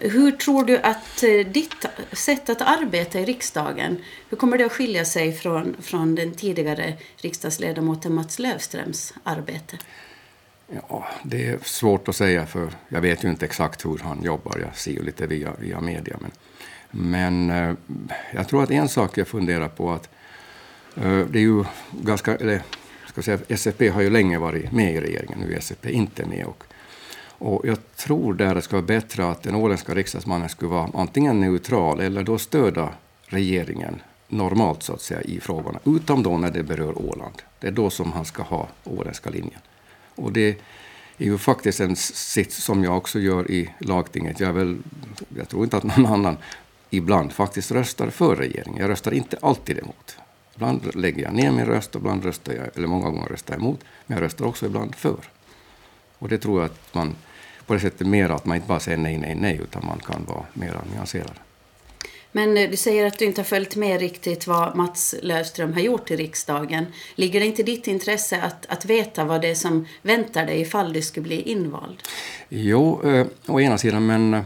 hur 0.00 0.32
tror 0.32 0.64
du 0.64 0.78
att 0.78 1.22
eh, 1.22 1.46
ditt 1.46 1.86
sätt 2.12 2.48
att 2.48 2.60
arbeta 2.60 3.20
i 3.20 3.24
riksdagen, 3.24 3.96
hur 4.28 4.36
kommer 4.36 4.58
det 4.58 4.64
att 4.64 4.72
skilja 4.72 5.04
sig 5.04 5.32
från, 5.32 5.76
från 5.80 6.14
den 6.14 6.34
tidigare 6.34 6.94
riksdagsledamoten 7.16 8.14
Mats 8.14 8.38
Lövströms 8.38 9.14
arbete? 9.22 9.78
Ja, 10.88 11.06
det 11.24 11.46
är 11.46 11.58
svårt 11.62 12.08
att 12.08 12.16
säga 12.16 12.46
för 12.46 12.72
jag 12.88 13.00
vet 13.00 13.24
ju 13.24 13.30
inte 13.30 13.44
exakt 13.44 13.84
hur 13.84 13.98
han 13.98 14.22
jobbar. 14.22 14.58
Jag 14.58 14.76
ser 14.76 14.92
ju 14.92 15.02
lite 15.02 15.26
via, 15.26 15.52
via 15.58 15.80
media. 15.80 16.16
Men, 16.20 16.30
men 16.96 17.50
eh, 17.50 17.74
jag 18.34 18.48
tror 18.48 18.62
att 18.62 18.70
en 18.70 18.88
sak 18.88 19.18
jag 19.18 19.28
funderar 19.28 19.68
på 19.68 19.92
att 19.92 20.08
eh, 20.96 21.18
det 21.18 21.38
är 21.38 21.42
ju 21.42 21.64
ganska, 21.90 22.36
eller 22.36 22.62
ska 23.08 23.22
säga, 23.22 23.38
SFP 23.48 23.88
har 23.88 24.02
ju 24.02 24.10
länge 24.10 24.38
varit 24.38 24.72
med 24.72 24.94
i 24.94 25.00
regeringen, 25.00 25.38
nu 25.38 25.52
är 25.52 25.58
SFP 25.58 25.90
inte 25.90 26.26
med. 26.26 26.44
Och 26.44 26.64
och 27.38 27.60
jag 27.64 27.78
tror 27.96 28.34
där 28.34 28.54
det 28.54 28.62
ska 28.62 28.76
vara 28.76 28.86
bättre 28.86 29.30
att 29.30 29.42
den 29.42 29.54
åländska 29.54 29.94
riksdagsmannen 29.94 30.48
skulle 30.48 30.70
vara 30.70 30.90
antingen 30.94 31.40
neutral 31.40 32.00
eller 32.00 32.22
då 32.22 32.38
stödja 32.38 32.88
regeringen 33.26 34.02
normalt 34.28 34.82
så 34.82 34.92
att 34.92 35.00
säga 35.00 35.20
i 35.20 35.40
frågorna, 35.40 35.78
utom 35.84 36.22
då 36.22 36.38
när 36.38 36.50
det 36.50 36.62
berör 36.62 36.98
Åland. 36.98 37.42
Det 37.60 37.66
är 37.66 37.72
då 37.72 37.90
som 37.90 38.12
han 38.12 38.24
ska 38.24 38.42
ha 38.42 38.68
åländska 38.84 39.30
linjen. 39.30 39.60
Och 40.14 40.32
det 40.32 40.48
är 41.18 41.24
ju 41.24 41.38
faktiskt 41.38 41.80
en 41.80 41.96
sits 41.96 42.56
som 42.56 42.84
jag 42.84 42.96
också 42.96 43.18
gör 43.18 43.50
i 43.50 43.70
lagtinget. 43.78 44.40
Jag, 44.40 44.52
väl, 44.52 44.78
jag 45.36 45.48
tror 45.48 45.64
inte 45.64 45.76
att 45.76 45.84
någon 45.84 46.06
annan 46.06 46.36
ibland 46.96 47.32
faktiskt 47.32 47.72
röstar 47.72 48.10
för 48.10 48.36
regeringen. 48.36 48.80
Jag 48.80 48.90
röstar 48.90 49.14
inte 49.14 49.36
alltid 49.42 49.78
emot. 49.78 50.16
Ibland 50.54 50.94
lägger 50.94 51.22
jag 51.22 51.34
ner 51.34 51.50
min 51.50 51.66
röst 51.66 51.94
och 51.94 52.00
ibland 52.00 52.24
röstar 52.24 52.52
jag, 52.52 52.76
eller 52.76 52.88
många 52.88 53.10
gånger 53.10 53.26
röstar 53.26 53.54
jag 53.54 53.60
emot, 53.60 53.80
men 54.06 54.18
jag 54.18 54.24
röstar 54.24 54.44
också 54.44 54.66
ibland 54.66 54.94
för. 54.94 55.16
Och 56.18 56.28
det 56.28 56.38
tror 56.38 56.60
jag 56.60 56.66
att 56.66 56.94
man 56.94 57.16
på 57.66 57.74
det 57.74 57.80
sättet 57.80 58.06
mer 58.06 58.28
att 58.28 58.44
man 58.44 58.56
inte 58.56 58.68
bara 58.68 58.80
säger 58.80 58.98
nej, 58.98 59.18
nej, 59.18 59.34
nej, 59.34 59.60
utan 59.62 59.86
man 59.86 59.98
kan 59.98 60.24
vara 60.24 60.44
mer 60.52 60.80
nyanserad. 60.92 61.38
Men 62.36 62.56
eh, 62.56 62.70
du 62.70 62.76
säger 62.76 63.06
att 63.06 63.18
du 63.18 63.24
inte 63.24 63.40
har 63.40 63.44
följt 63.44 63.76
med 63.76 64.00
riktigt 64.00 64.46
vad 64.46 64.76
Mats 64.76 65.14
Löfström 65.22 65.72
har 65.72 65.80
gjort 65.80 66.10
i 66.10 66.16
riksdagen. 66.16 66.86
Ligger 67.14 67.40
det 67.40 67.46
inte 67.46 67.62
i 67.62 67.64
ditt 67.64 67.86
intresse 67.86 68.42
att, 68.42 68.66
att 68.66 68.84
veta 68.84 69.24
vad 69.24 69.40
det 69.40 69.48
är 69.48 69.54
som 69.54 69.86
väntar 70.02 70.46
dig 70.46 70.60
ifall 70.60 70.92
du 70.92 71.02
skulle 71.02 71.24
bli 71.24 71.42
invald? 71.42 71.96
Jo, 72.48 73.02
eh, 73.04 73.26
å 73.46 73.60
ena 73.60 73.78
sidan, 73.78 74.06
men 74.06 74.34
eh, 74.34 74.42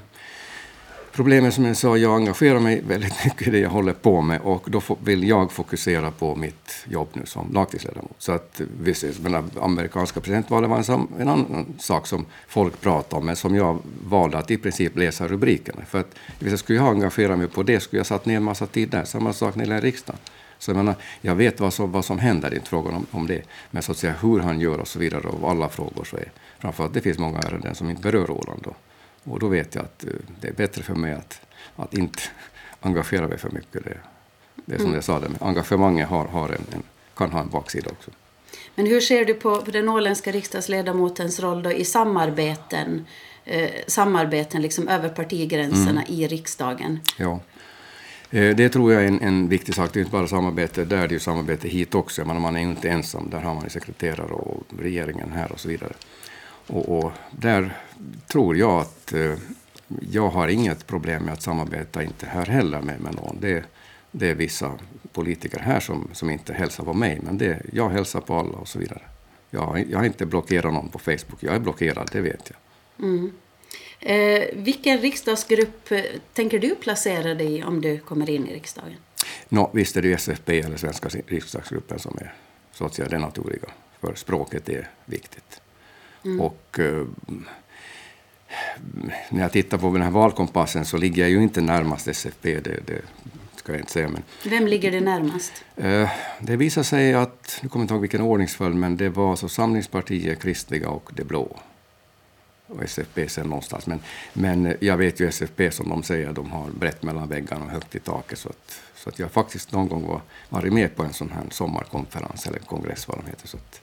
Problemet 1.18 1.54
som 1.54 1.64
jag 1.64 1.76
sa, 1.76 1.96
jag 1.96 2.16
engagerar 2.16 2.60
mig 2.60 2.82
väldigt 2.88 3.14
mycket 3.24 3.48
i 3.48 3.50
det 3.50 3.58
jag 3.58 3.70
håller 3.70 3.92
på 3.92 4.20
med 4.20 4.40
och 4.40 4.66
då 4.70 4.82
vill 5.04 5.28
jag 5.28 5.52
fokusera 5.52 6.10
på 6.10 6.36
mitt 6.36 6.86
jobb 6.88 7.08
nu 7.12 7.26
som 7.26 7.52
lagtingsledamot. 7.52 8.14
Så 8.18 8.32
att 8.32 8.60
visst, 8.80 9.04
men 9.20 9.50
amerikanska 9.60 10.20
presidentvalet 10.20 10.70
var 10.70 10.94
en, 10.94 11.08
en 11.18 11.28
annan 11.28 11.66
sak 11.78 12.06
som 12.06 12.26
folk 12.48 12.80
pratade 12.80 13.16
om, 13.16 13.26
men 13.26 13.36
som 13.36 13.54
jag 13.54 13.78
valde 14.04 14.38
att 14.38 14.50
i 14.50 14.56
princip 14.56 14.96
läsa 14.96 15.28
rubrikerna. 15.28 15.84
För 15.84 16.00
att 16.00 16.14
visst, 16.38 16.50
jag 16.50 16.58
skulle 16.58 16.80
ha 16.80 16.90
engagerat 16.90 17.38
mig 17.38 17.48
på 17.48 17.62
det 17.62 17.80
skulle 17.80 18.00
jag 18.00 18.06
satt 18.06 18.26
ner 18.26 18.36
en 18.36 18.42
massa 18.42 18.66
tid 18.66 18.88
där. 18.88 19.04
Samma 19.04 19.32
sak 19.32 19.54
när 19.54 19.64
det 19.64 19.68
gäller 19.68 19.82
riksdagen. 19.82 20.20
Så 20.58 20.70
jag, 20.70 20.76
menar, 20.76 20.94
jag 21.20 21.34
vet 21.34 21.60
vad 21.60 21.72
som, 21.72 21.92
vad 21.92 22.04
som 22.04 22.18
händer, 22.18 22.50
det 22.50 22.54
är 22.54 22.58
inte 22.58 22.70
frågan 22.70 22.94
om, 22.94 23.06
om 23.10 23.26
det. 23.26 23.42
Men 23.70 23.82
så 23.82 23.92
att 23.92 23.98
säga 23.98 24.14
hur 24.22 24.40
han 24.40 24.60
gör 24.60 24.78
och 24.78 24.88
så 24.88 24.98
vidare 24.98 25.28
och 25.28 25.50
alla 25.50 25.68
frågor 25.68 26.04
så 26.04 26.16
är 26.16 26.32
framförallt 26.58 26.94
det 26.94 27.00
finns 27.00 27.18
många 27.18 27.38
ärenden 27.38 27.74
som 27.74 27.90
inte 27.90 28.02
berör 28.02 28.30
Åland. 28.30 28.60
Då. 28.64 28.74
Och 29.30 29.40
då 29.40 29.48
vet 29.48 29.74
jag 29.74 29.84
att 29.84 30.04
eh, 30.04 30.10
det 30.40 30.48
är 30.48 30.52
bättre 30.52 30.82
för 30.82 30.94
mig 30.94 31.12
att, 31.12 31.40
att 31.76 31.94
inte 31.94 32.22
engagera 32.80 33.28
mig 33.28 33.38
för 33.38 33.50
mycket. 33.50 33.84
Det, 33.84 33.98
det 34.54 34.74
är 34.74 34.78
som 34.78 34.86
mm. 34.86 34.94
jag 34.94 35.04
sa, 35.04 35.20
det, 35.20 35.28
engagemanget 35.40 36.08
har, 36.08 36.24
har 36.24 36.48
en, 36.48 36.64
en, 36.72 36.82
kan 37.16 37.32
ha 37.32 37.40
en 37.40 37.48
baksida 37.48 37.90
också. 37.90 38.10
Men 38.74 38.86
hur 38.86 39.00
ser 39.00 39.24
du 39.24 39.34
på, 39.34 39.62
på 39.62 39.70
den 39.70 39.88
åländska 39.88 40.32
riksdagsledamotens 40.32 41.40
roll 41.40 41.62
då 41.62 41.72
i 41.72 41.84
samarbeten, 41.84 43.06
eh, 43.44 43.70
samarbeten 43.86 44.62
liksom 44.62 44.88
över 44.88 45.08
partigränserna 45.08 46.02
mm. 46.02 46.14
i 46.14 46.26
riksdagen? 46.26 47.00
Ja. 47.16 47.40
Eh, 48.30 48.56
det 48.56 48.68
tror 48.68 48.92
jag 48.92 49.02
är 49.02 49.08
en, 49.08 49.20
en, 49.20 49.48
viktig 49.48 49.74
sak. 49.74 49.92
Det 49.92 49.98
är 49.98 50.00
inte 50.00 50.12
bara 50.12 50.28
samarbete 50.28 50.84
där, 50.84 50.96
det 50.96 51.04
är 51.04 51.08
ju 51.08 51.18
samarbete 51.18 51.68
hit 51.68 51.94
också. 51.94 52.24
Men 52.24 52.40
man 52.40 52.56
är 52.56 52.60
ju 52.60 52.70
inte 52.70 52.88
ensam. 52.88 53.30
Där 53.30 53.40
har 53.40 53.54
man 53.54 53.64
ju 53.64 53.70
sekreterare 53.70 54.32
och 54.32 54.62
regeringen 54.78 55.32
här 55.32 55.52
och 55.52 55.60
så 55.60 55.68
vidare. 55.68 55.92
Och, 56.68 56.98
och, 56.98 57.12
där 57.30 57.76
tror 58.26 58.56
jag 58.56 58.80
att 58.80 59.12
eh, 59.12 59.34
jag 60.10 60.28
har 60.28 60.48
inget 60.48 60.86
problem 60.86 61.22
med 61.22 61.34
att 61.34 61.42
samarbeta, 61.42 62.02
inte 62.02 62.26
här 62.26 62.46
heller 62.46 62.82
med, 62.82 63.00
med 63.00 63.14
någon. 63.14 63.38
Det, 63.40 63.64
det 64.10 64.30
är 64.30 64.34
vissa 64.34 64.78
politiker 65.12 65.58
här 65.58 65.80
som, 65.80 66.08
som 66.12 66.30
inte 66.30 66.52
hälsar 66.52 66.84
på 66.84 66.94
mig, 66.94 67.20
men 67.22 67.38
det, 67.38 67.62
jag 67.72 67.88
hälsar 67.88 68.20
på 68.20 68.34
alla 68.34 68.58
och 68.58 68.68
så 68.68 68.78
vidare. 68.78 69.02
Jag, 69.50 69.84
jag 69.90 69.98
har 69.98 70.04
inte 70.04 70.26
blockerat 70.26 70.72
någon 70.72 70.88
på 70.88 70.98
Facebook, 70.98 71.38
jag 71.40 71.54
är 71.54 71.60
blockerad, 71.60 72.08
det 72.12 72.20
vet 72.20 72.50
jag. 72.50 73.06
Mm. 73.08 73.32
Eh, 74.00 74.48
vilken 74.52 74.98
riksdagsgrupp 74.98 75.92
eh, 75.92 76.02
tänker 76.32 76.58
du 76.58 76.74
placera 76.74 77.34
dig 77.34 77.58
i 77.58 77.62
om 77.62 77.80
du 77.80 77.98
kommer 77.98 78.30
in 78.30 78.46
i 78.46 78.54
riksdagen? 78.54 78.96
No, 79.48 79.70
visst 79.74 79.96
är 79.96 80.02
det 80.02 80.12
SFP 80.12 80.60
eller 80.60 80.76
Svenska 80.76 81.08
riksdagsgruppen 81.26 81.98
som 81.98 82.18
är 82.20 82.34
så 82.72 82.84
att 82.84 82.94
säga 82.94 83.08
det 83.08 83.18
naturliga, 83.18 83.68
för 84.00 84.14
språket 84.14 84.68
är 84.68 84.90
viktigt. 85.04 85.60
Mm. 86.28 86.40
Och 86.40 86.78
eh, 86.78 87.06
när 89.30 89.42
jag 89.42 89.52
tittar 89.52 89.78
på 89.78 89.92
den 89.92 90.02
här 90.02 90.10
valkompassen 90.10 90.84
så 90.84 90.96
ligger 90.96 91.22
jag 91.22 91.30
ju 91.30 91.42
inte 91.42 91.60
närmast 91.60 92.08
SFP, 92.08 92.60
det, 92.60 92.86
det 92.86 93.02
ska 93.56 93.72
jag 93.72 93.80
inte 93.80 93.92
säga. 93.92 94.08
Men, 94.08 94.22
Vem 94.44 94.66
ligger 94.66 94.90
det 94.90 95.00
närmast? 95.00 95.64
Eh, 95.76 96.10
det 96.40 96.56
visar 96.56 96.82
sig 96.82 97.14
att, 97.14 97.58
nu 97.62 97.68
kommer 97.68 97.82
jag 97.82 97.84
inte 97.84 97.94
ihåg 97.94 98.00
vilken 98.00 98.20
ordningsföljd, 98.20 98.76
men 98.76 98.96
det 98.96 99.08
var 99.08 99.36
så 99.36 99.48
Samlingspartiet, 99.48 100.42
Kristliga 100.42 100.88
och 100.88 101.10
Det 101.14 101.24
blå. 101.24 101.56
Och 102.66 102.82
SFP 102.82 103.28
sen 103.28 103.46
någonstans. 103.46 103.86
Men, 103.86 104.00
men 104.32 104.76
jag 104.80 104.96
vet 104.96 105.20
ju 105.20 105.28
SFP 105.28 105.70
som 105.70 105.88
de 105.88 106.02
säger, 106.02 106.32
de 106.32 106.50
har 106.50 106.70
brett 106.70 107.02
mellan 107.02 107.28
väggarna 107.28 107.64
och 107.64 107.70
högt 107.70 107.94
i 107.94 107.98
taket. 107.98 108.38
Så 108.38 108.48
att, 108.48 108.80
så 108.94 109.08
att 109.08 109.18
jag 109.18 109.30
faktiskt 109.30 109.72
någon 109.72 109.88
gång 109.88 110.06
var, 110.06 110.20
varit 110.48 110.72
med 110.72 110.96
på 110.96 111.02
en 111.02 111.12
sån 111.12 111.30
här 111.30 111.42
sommarkonferens 111.50 112.46
eller 112.46 112.58
kongress 112.58 113.08
vad 113.08 113.18
de 113.18 113.26
heter. 113.26 113.48
Så 113.48 113.56
att, 113.56 113.80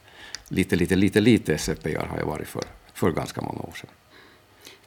lite, 0.49 0.75
lite, 0.75 0.95
lite, 0.95 1.21
lite 1.21 1.57
SFPR 1.57 2.05
har 2.09 2.17
jag 2.17 2.25
varit 2.25 2.47
för, 2.47 2.63
för 2.93 3.11
ganska 3.11 3.41
många 3.41 3.59
år 3.59 3.73
sedan. 3.75 3.89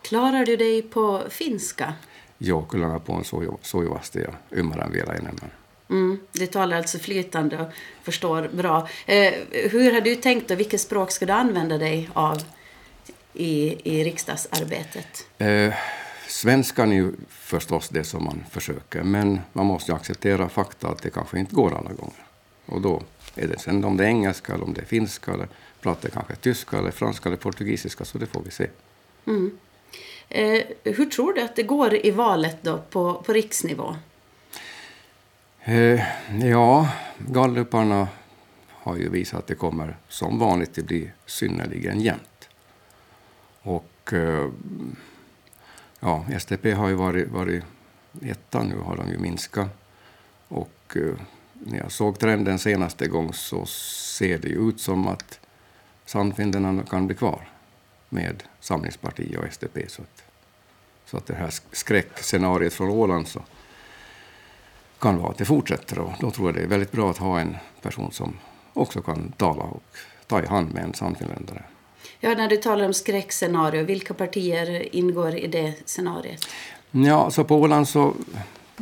Klarar 0.02 0.46
du 0.46 0.56
dig 0.56 0.82
på 0.82 1.22
finska? 1.28 1.94
Joo, 2.38 2.62
kyllä 2.62 2.88
mä 2.88 3.00
puhun 3.00 3.24
sujuvasti 3.62 4.18
ja 4.18 4.32
ymmärrän 4.52 4.92
vielä 4.92 5.12
enemmän. 5.12 5.52
Mm, 5.90 6.20
du 6.32 6.46
talar 6.46 6.76
alltså 6.76 6.98
flytande 6.98 7.58
och 7.58 7.68
förstår 8.02 8.48
bra. 8.52 8.88
Eh, 9.06 9.34
hur 9.70 9.92
har 9.92 10.00
du 10.00 10.14
tänkt 10.14 10.50
och 10.50 10.60
vilket 10.60 10.80
språk 10.80 11.10
ska 11.10 11.26
du 11.26 11.32
använda 11.32 11.78
dig 11.78 12.10
av 12.12 12.42
i, 13.32 13.76
i 13.84 14.04
riksdagsarbetet? 14.04 15.26
Eh, 15.38 15.74
svenskan 16.28 16.92
är 16.92 16.96
ju 16.96 17.12
förstås 17.28 17.88
det 17.88 18.04
som 18.04 18.24
man 18.24 18.44
försöker, 18.50 19.02
men 19.02 19.40
man 19.52 19.66
måste 19.66 19.92
ju 19.92 19.96
acceptera 19.96 20.48
fakta 20.48 20.88
att 20.88 21.02
det 21.02 21.10
kanske 21.10 21.38
inte 21.38 21.54
går 21.54 21.74
alla 21.74 21.92
gånger. 21.92 22.27
Och 22.68 22.80
då 22.80 23.02
är 23.34 23.48
det 23.48 23.58
sen 23.58 23.84
om 23.84 23.96
det 23.96 24.04
är 24.04 24.08
engelska, 24.08 24.54
eller 24.54 24.64
om 24.64 24.74
det 24.74 24.80
är 24.80 24.84
finska, 24.84 25.32
eller 25.32 25.48
pratar 25.80 26.08
kanske 26.08 26.36
tyska, 26.36 26.78
eller 26.78 26.90
franska 26.90 27.28
eller 27.28 27.36
portugisiska, 27.36 28.04
så 28.04 28.18
det 28.18 28.26
får 28.26 28.42
vi 28.42 28.50
se. 28.50 28.66
Mm. 29.26 29.58
Eh, 30.28 30.62
hur 30.84 31.06
tror 31.06 31.32
du 31.32 31.40
att 31.40 31.56
det 31.56 31.62
går 31.62 32.06
i 32.06 32.10
valet 32.10 32.56
då 32.62 32.78
på, 32.90 33.22
på 33.26 33.32
riksnivå? 33.32 33.96
Eh, 35.64 36.00
ja, 36.42 36.88
galluparna 37.18 38.08
har 38.68 38.96
ju 38.96 39.08
visat 39.08 39.38
att 39.38 39.46
det 39.46 39.54
kommer 39.54 39.96
som 40.08 40.38
vanligt 40.38 40.78
att 40.78 40.84
bli 40.84 41.10
synnerligen 41.26 42.00
jämnt. 42.00 42.48
Och 43.62 44.12
eh, 44.12 44.48
ja, 46.00 46.24
SDP 46.38 46.72
har 46.72 46.88
ju 46.88 46.94
varit, 46.94 47.28
varit 47.28 47.64
etta, 48.22 48.62
nu 48.62 48.78
har 48.78 48.96
de 48.96 49.10
ju 49.10 49.18
minskat. 49.18 49.68
Och 50.48 50.96
eh, 50.96 51.14
när 51.60 51.78
jag 51.78 51.92
såg 51.92 52.18
trenden 52.18 52.58
senaste 52.58 53.08
gång 53.08 53.32
så 53.32 53.66
ser 53.66 54.38
det 54.38 54.48
ut 54.48 54.80
som 54.80 55.08
att 55.08 55.40
Sannfinländarna 56.06 56.82
kan 56.82 57.06
bli 57.06 57.16
kvar 57.16 57.48
med 58.08 58.42
Samlingspartiet 58.60 59.38
och 59.38 59.52
SDP. 59.52 59.88
Så 59.88 60.02
att, 60.02 60.22
så 61.06 61.16
att 61.16 61.26
det 61.26 61.34
här 61.34 61.54
skräckscenariet 61.72 62.74
från 62.74 62.90
Åland 62.90 63.28
så 63.28 63.42
kan 64.98 65.18
vara 65.18 65.30
att 65.30 65.38
det 65.38 65.44
fortsätter. 65.44 65.98
Och 65.98 66.12
då 66.20 66.30
tror 66.30 66.48
jag 66.48 66.54
det 66.54 66.62
är 66.62 66.66
väldigt 66.66 66.92
bra 66.92 67.10
att 67.10 67.18
ha 67.18 67.40
en 67.40 67.56
person 67.82 68.12
som 68.12 68.38
också 68.72 69.02
kan 69.02 69.32
tala 69.36 69.62
och 69.62 69.82
ta 70.26 70.42
i 70.42 70.46
hand 70.46 70.74
med 70.74 70.84
en 70.84 70.94
sannfinländare. 70.94 71.62
Ja, 72.20 72.34
när 72.34 72.48
du 72.48 72.56
talar 72.56 72.86
om 72.86 72.94
skräckscenario, 72.94 73.84
vilka 73.84 74.14
partier 74.14 74.96
ingår 74.96 75.36
i 75.36 75.46
det 75.46 75.74
scenariet? 75.84 76.48
Ja, 76.90 77.30
så 77.30 77.44
på 77.44 77.56
Åland 77.56 77.88
så 77.88 78.14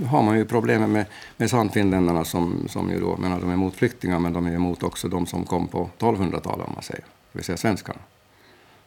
har 0.04 0.22
man 0.22 0.38
ju 0.38 0.44
problemet 0.44 0.88
med, 0.88 1.06
med 1.36 1.50
sannfinländarna 1.50 2.24
som, 2.24 2.68
som 2.68 2.90
ju 2.90 3.00
då, 3.00 3.16
menar 3.16 3.40
de 3.40 3.48
är 3.48 3.54
emot 3.54 3.74
flyktingar 3.74 4.18
men 4.18 4.32
de 4.32 4.46
är 4.46 4.54
emot 4.54 4.82
också 4.82 5.08
de 5.08 5.26
som 5.26 5.44
kom 5.44 5.68
på 5.68 5.90
1200-talet 5.98 6.66
om 6.66 6.72
man 6.74 6.82
säger, 6.82 7.04
det 7.32 7.38
vill 7.38 7.44
säga 7.44 7.56
svenskarna. 7.56 8.00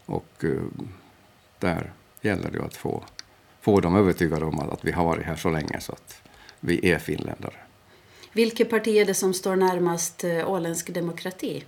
Och 0.06 0.44
uh, 0.44 0.62
där 1.60 1.92
gäller 2.22 2.52
det 2.52 2.58
ju 2.58 2.66
att 2.66 2.76
få, 2.76 3.04
få 3.62 3.80
dem 3.80 3.96
övertygade 3.96 4.46
om 4.46 4.60
att, 4.60 4.70
att 4.70 4.86
vi 4.86 4.92
har 4.92 5.06
varit 5.06 5.26
här 5.26 5.36
så 5.36 5.50
länge 5.50 5.80
så 5.80 5.92
att 5.92 6.22
vi 6.60 6.92
är 6.92 7.00
finländare. 7.00 7.56
Vilket 8.34 8.70
parti 8.70 8.88
är 8.88 9.06
det 9.06 9.14
som 9.14 9.34
står 9.34 9.56
närmast 9.56 10.24
eh, 10.24 10.50
åländsk 10.50 10.94
demokrati? 10.94 11.64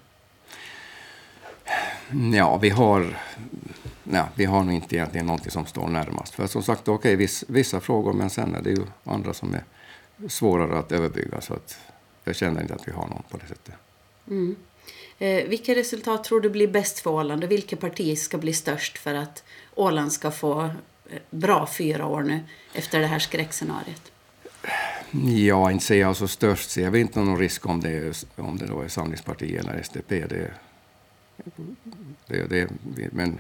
Ja, 2.34 2.58
vi 2.58 2.70
har, 2.70 3.18
ja, 4.14 4.30
vi 4.36 4.46
har 4.46 4.64
nog 4.64 4.74
inte 4.74 4.96
egentligen 4.96 5.26
någonting 5.26 5.52
som 5.52 5.66
står 5.66 5.88
närmast. 5.88 6.34
För 6.34 6.48
som 6.48 6.64
sagt, 6.64 6.82
okej, 6.82 6.94
okay, 6.94 7.16
viss, 7.16 7.44
vissa 7.48 7.80
frågor, 7.80 8.14
men 8.14 8.30
sen 8.30 8.56
är 8.56 8.62
det 8.62 8.70
ju 8.70 8.86
andra 9.04 9.34
som 9.34 9.54
är 9.54 9.64
svårare 10.28 10.80
att 10.80 10.92
överbygga. 10.92 11.42
Så 11.42 11.54
att 11.54 11.78
jag 12.24 12.36
känner 12.36 12.62
inte 12.62 12.74
att 12.74 12.88
vi 12.88 12.92
har 12.92 13.08
någon 13.08 13.24
på 13.30 13.38
det 13.38 13.48
sättet. 13.48 13.74
Mm. 14.28 14.56
Eh, 15.20 15.50
vilka 15.50 15.76
resultat 15.76 16.24
tror 16.24 16.42
du 16.42 16.50
blir 16.50 16.68
bäst 16.68 17.00
för 17.00 17.10
Åland 17.10 17.44
och 17.44 17.52
vilket 17.52 17.80
parti 17.80 18.18
ska 18.18 18.38
bli 18.38 18.54
störst 18.54 18.98
för 18.98 19.14
att 19.14 19.44
Åland 19.76 20.12
ska 20.12 20.32
få 20.32 20.64
eh, 20.64 20.72
bra 21.30 21.68
fyra 21.68 22.06
år 22.06 22.22
nu 22.22 22.40
efter 22.74 23.00
det 23.00 23.08
här 23.08 23.20
skräckscenariet? 23.20 24.12
Ja, 25.48 25.72
inte 25.72 25.86
säger 25.86 26.02
jag 26.02 26.16
så 26.16 26.28
störst. 26.28 26.70
Så 26.70 26.82
jag 26.82 26.96
inte 26.96 27.20
någon 27.20 27.38
risk 27.38 27.66
om 27.66 27.82
det, 27.82 27.90
är, 27.90 28.14
om 28.36 28.58
det 28.58 28.66
då 28.66 28.82
är 28.82 28.88
Samlingspartiet 28.88 29.66
eller 29.66 29.80
SDP. 29.80 30.28
Det, 30.28 30.52
det, 32.28 32.48
det, 32.50 32.68
men, 33.12 33.38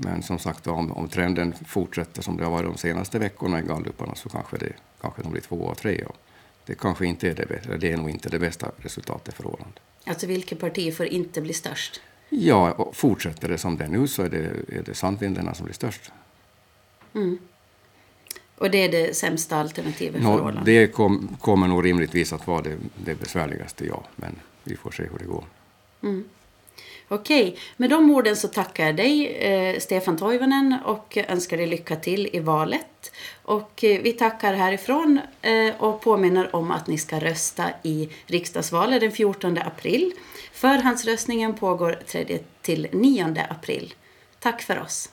men 0.00 0.22
som 0.22 0.38
sagt, 0.38 0.66
om, 0.66 0.92
om 0.92 1.08
trenden 1.08 1.54
fortsätter 1.66 2.22
som 2.22 2.36
det 2.36 2.44
har 2.44 2.50
varit 2.50 2.66
de 2.66 2.78
senaste 2.78 3.18
veckorna 3.18 3.60
i 3.60 3.62
galluparna 3.62 4.14
så 4.14 4.28
kanske, 4.28 4.56
det, 4.56 4.72
kanske 5.00 5.22
de 5.22 5.32
blir 5.32 5.42
två 5.42 5.56
och 5.56 5.78
tre. 5.78 6.04
Och 6.04 6.16
det 6.66 6.74
kanske 6.74 7.06
inte 7.06 7.30
är 7.30 7.34
det, 7.34 7.76
det 7.76 7.92
är 7.92 7.96
nog 7.96 8.10
inte 8.10 8.28
det 8.28 8.38
bästa 8.38 8.70
resultatet 8.76 9.34
för 9.34 9.46
Åland. 9.46 9.80
Alltså 10.04 10.26
vilket 10.26 10.60
parti 10.60 10.96
får 10.96 11.06
inte 11.06 11.40
bli 11.40 11.52
störst? 11.52 12.00
Ja, 12.28 12.72
och 12.72 12.96
fortsätter 12.96 13.48
det 13.48 13.58
som 13.58 13.76
det 13.76 13.84
är 13.84 13.88
nu 13.88 14.08
så 14.08 14.22
är 14.22 14.28
det, 14.28 14.44
är 14.68 14.82
det 14.82 14.94
Sandvindarna 14.94 15.54
som 15.54 15.64
blir 15.64 15.74
störst. 15.74 16.12
Mm. 17.14 17.38
Och 18.58 18.70
det 18.70 18.78
är 18.78 18.88
det 18.88 19.16
sämsta 19.16 19.56
alternativet 19.56 20.22
no, 20.22 20.36
för 20.36 20.44
Åland? 20.44 20.66
Det 20.66 20.86
kom, 20.86 21.36
kommer 21.40 21.68
nog 21.68 21.84
rimligtvis 21.84 22.32
att 22.32 22.46
vara 22.46 22.62
det, 22.62 22.76
det 23.04 23.14
besvärligaste, 23.14 23.86
ja. 23.86 24.04
Men 24.16 24.36
vi 24.64 24.76
får 24.76 24.90
se 24.90 25.02
hur 25.02 25.18
det 25.18 25.24
går. 25.24 25.44
Mm. 26.02 26.24
Okej, 27.10 27.58
med 27.76 27.90
de 27.90 28.10
orden 28.10 28.36
så 28.36 28.48
tackar 28.48 28.86
jag 28.86 28.96
dig, 28.96 29.26
eh, 29.26 29.78
Stefan 29.78 30.16
Toivonen, 30.16 30.76
och 30.84 31.16
önskar 31.28 31.56
dig 31.56 31.66
lycka 31.66 31.96
till 31.96 32.28
i 32.32 32.40
valet. 32.40 33.12
Och 33.42 33.84
eh, 33.84 34.00
vi 34.02 34.12
tackar 34.12 34.54
härifrån 34.54 35.20
eh, 35.42 35.74
och 35.78 36.00
påminner 36.00 36.56
om 36.56 36.70
att 36.70 36.86
ni 36.86 36.98
ska 36.98 37.20
rösta 37.20 37.70
i 37.82 38.08
riksdagsvalet 38.26 39.00
den 39.00 39.12
14 39.12 39.58
april. 39.58 40.12
Förhandsröstningen 40.52 41.54
pågår 41.54 41.98
3 42.06 42.38
till 42.62 42.88
9 42.92 43.46
april. 43.50 43.94
Tack 44.40 44.62
för 44.62 44.82
oss. 44.82 45.08